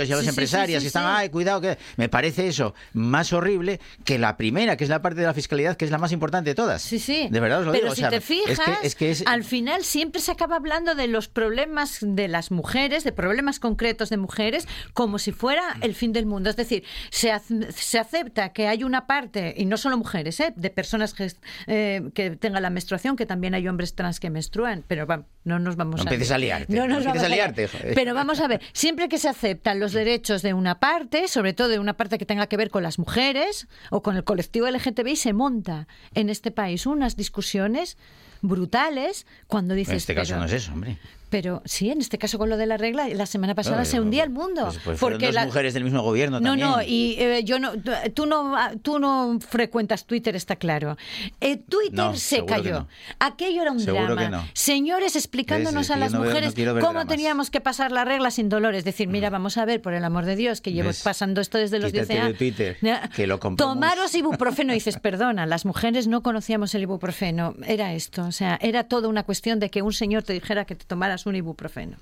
[0.00, 2.74] Empresarios y a las Sí, empresarias sí, que están, ay, cuidado que me parece eso
[2.92, 5.98] más horrible que la primera, que es la parte de la fiscalidad que es la
[5.98, 6.82] más importante de todas.
[6.82, 7.28] Sí, sí.
[7.30, 9.10] De verdad os lo Pero digo, o si sea, te es fijas, que- es que
[9.10, 13.58] es- al final siempre se acaba hablando de los problemas de las mujeres, de problemas
[13.60, 16.50] concretos de mujeres, como si fuera el fin del mundo.
[16.50, 17.32] Es decir, se,
[17.74, 20.52] se acepta que hay una parte, y no solo mujeres, ¿eh?
[20.56, 21.30] de personas que,
[21.66, 25.58] eh, que tengan la menstruación, que también hay hombres trans que menstruen, pero va, no
[25.58, 26.12] nos vamos No a...
[26.14, 27.54] empieces a liarte, No no nos empieces vamos a liar.
[27.56, 27.94] liarte, joder.
[27.94, 31.68] Pero vamos a ver, siempre que se aceptan los derechos de una parte, sobre todo
[31.68, 35.16] de una parte que tenga que ver con las mujeres o con el colectivo LGTBI,
[35.16, 37.98] se monta en este país unas discusiones
[38.42, 39.92] brutales cuando dices...
[39.92, 40.98] en este caso pero- no es eso, hombre.
[41.32, 44.22] Pero sí, en este caso con lo de la regla, la semana pasada se hundía
[44.22, 44.66] el mundo.
[44.66, 46.68] Pues, pues porque dos la- mujeres del mismo gobierno no, también.
[46.70, 47.72] no, y eh, yo no,
[48.12, 50.98] tú no, tú no frecuentas Twitter, está claro.
[51.40, 52.86] Eh, Twitter No, se cayó.
[53.18, 54.46] Aquello era un Seguro drama.
[54.52, 57.06] Señores explicándonos Ves, a las veo- mujeres cómo dramas.
[57.06, 58.74] teníamos que pasar la regla sin dolor.
[58.74, 61.02] Es decir, mira, vamos a ver, por el amor de Dios, que llevo ¿Ves?
[61.02, 62.36] pasando esto desde los Quítate 10 años.
[62.38, 62.76] Twitter,
[63.16, 63.74] que lo compramos.
[63.74, 64.72] Tomaros ibuprofeno.
[64.72, 67.54] Y dices, perdona, las mujeres no conocíamos el ibuprofeno.
[67.66, 68.24] Era esto.
[68.24, 71.21] O sea, era toda una cuestión de que un señor te dijera que te tomaras
[71.26, 71.96] un ibuprofeno.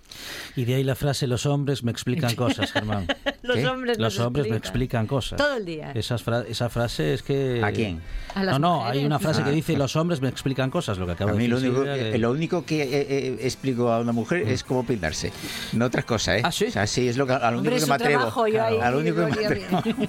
[0.57, 3.07] Y de ahí la frase, los hombres me explican cosas, Germán.
[3.43, 3.66] Los ¿Qué?
[3.66, 5.39] hombres Los hombres me explican cosas.
[5.39, 5.93] Todo el día.
[5.95, 7.62] Esas fra- esa frase es que...
[7.64, 8.01] ¿A quién?
[8.35, 8.99] A no, no, mujeres.
[9.01, 9.53] hay una frase que Ah.
[9.53, 11.71] dice los hombres me explican cosas, lo que acabo A mí de lo decir.
[11.71, 14.85] único, Silvia, eh, que- lo único que eh, eh, explico a una mujer es cómo
[14.85, 15.33] peinarse.
[15.73, 16.43] No otra cosa, ¿eh?
[16.45, 16.66] ¿Ah, sí?
[16.66, 18.16] O sea, sí, es lo que, a lo Hombre, único que me atrevo.
[18.18, 19.83] trabajo, yo ahí a lo único que me atrevo.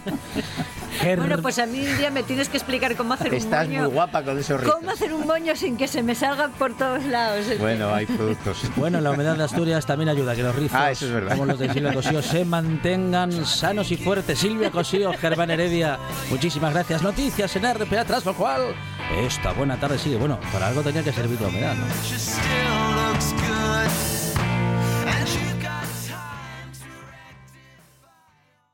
[1.17, 3.85] Bueno, pues a mí un día me tienes que explicar cómo hacer Estás un moño.
[3.85, 4.75] muy guapa con esos rizos.
[4.75, 7.45] ¿Cómo hacer un moño sin que se me salga por todos lados?
[7.59, 8.61] Bueno, hay productos.
[8.75, 11.31] Bueno, la humedad de Asturias también ayuda a que los rizos, Ah, eso es verdad.
[11.31, 14.39] como los de Silvia Cosío, se mantengan sanos y fuertes.
[14.39, 15.97] Silvia Cosío, Germán Heredia,
[16.29, 17.01] muchísimas gracias.
[17.01, 18.61] Noticias en RPA, tras lo cual
[19.25, 20.17] esta buena tarde sigue.
[20.17, 21.85] Bueno, para algo tenía que servir la humedad, ¿no?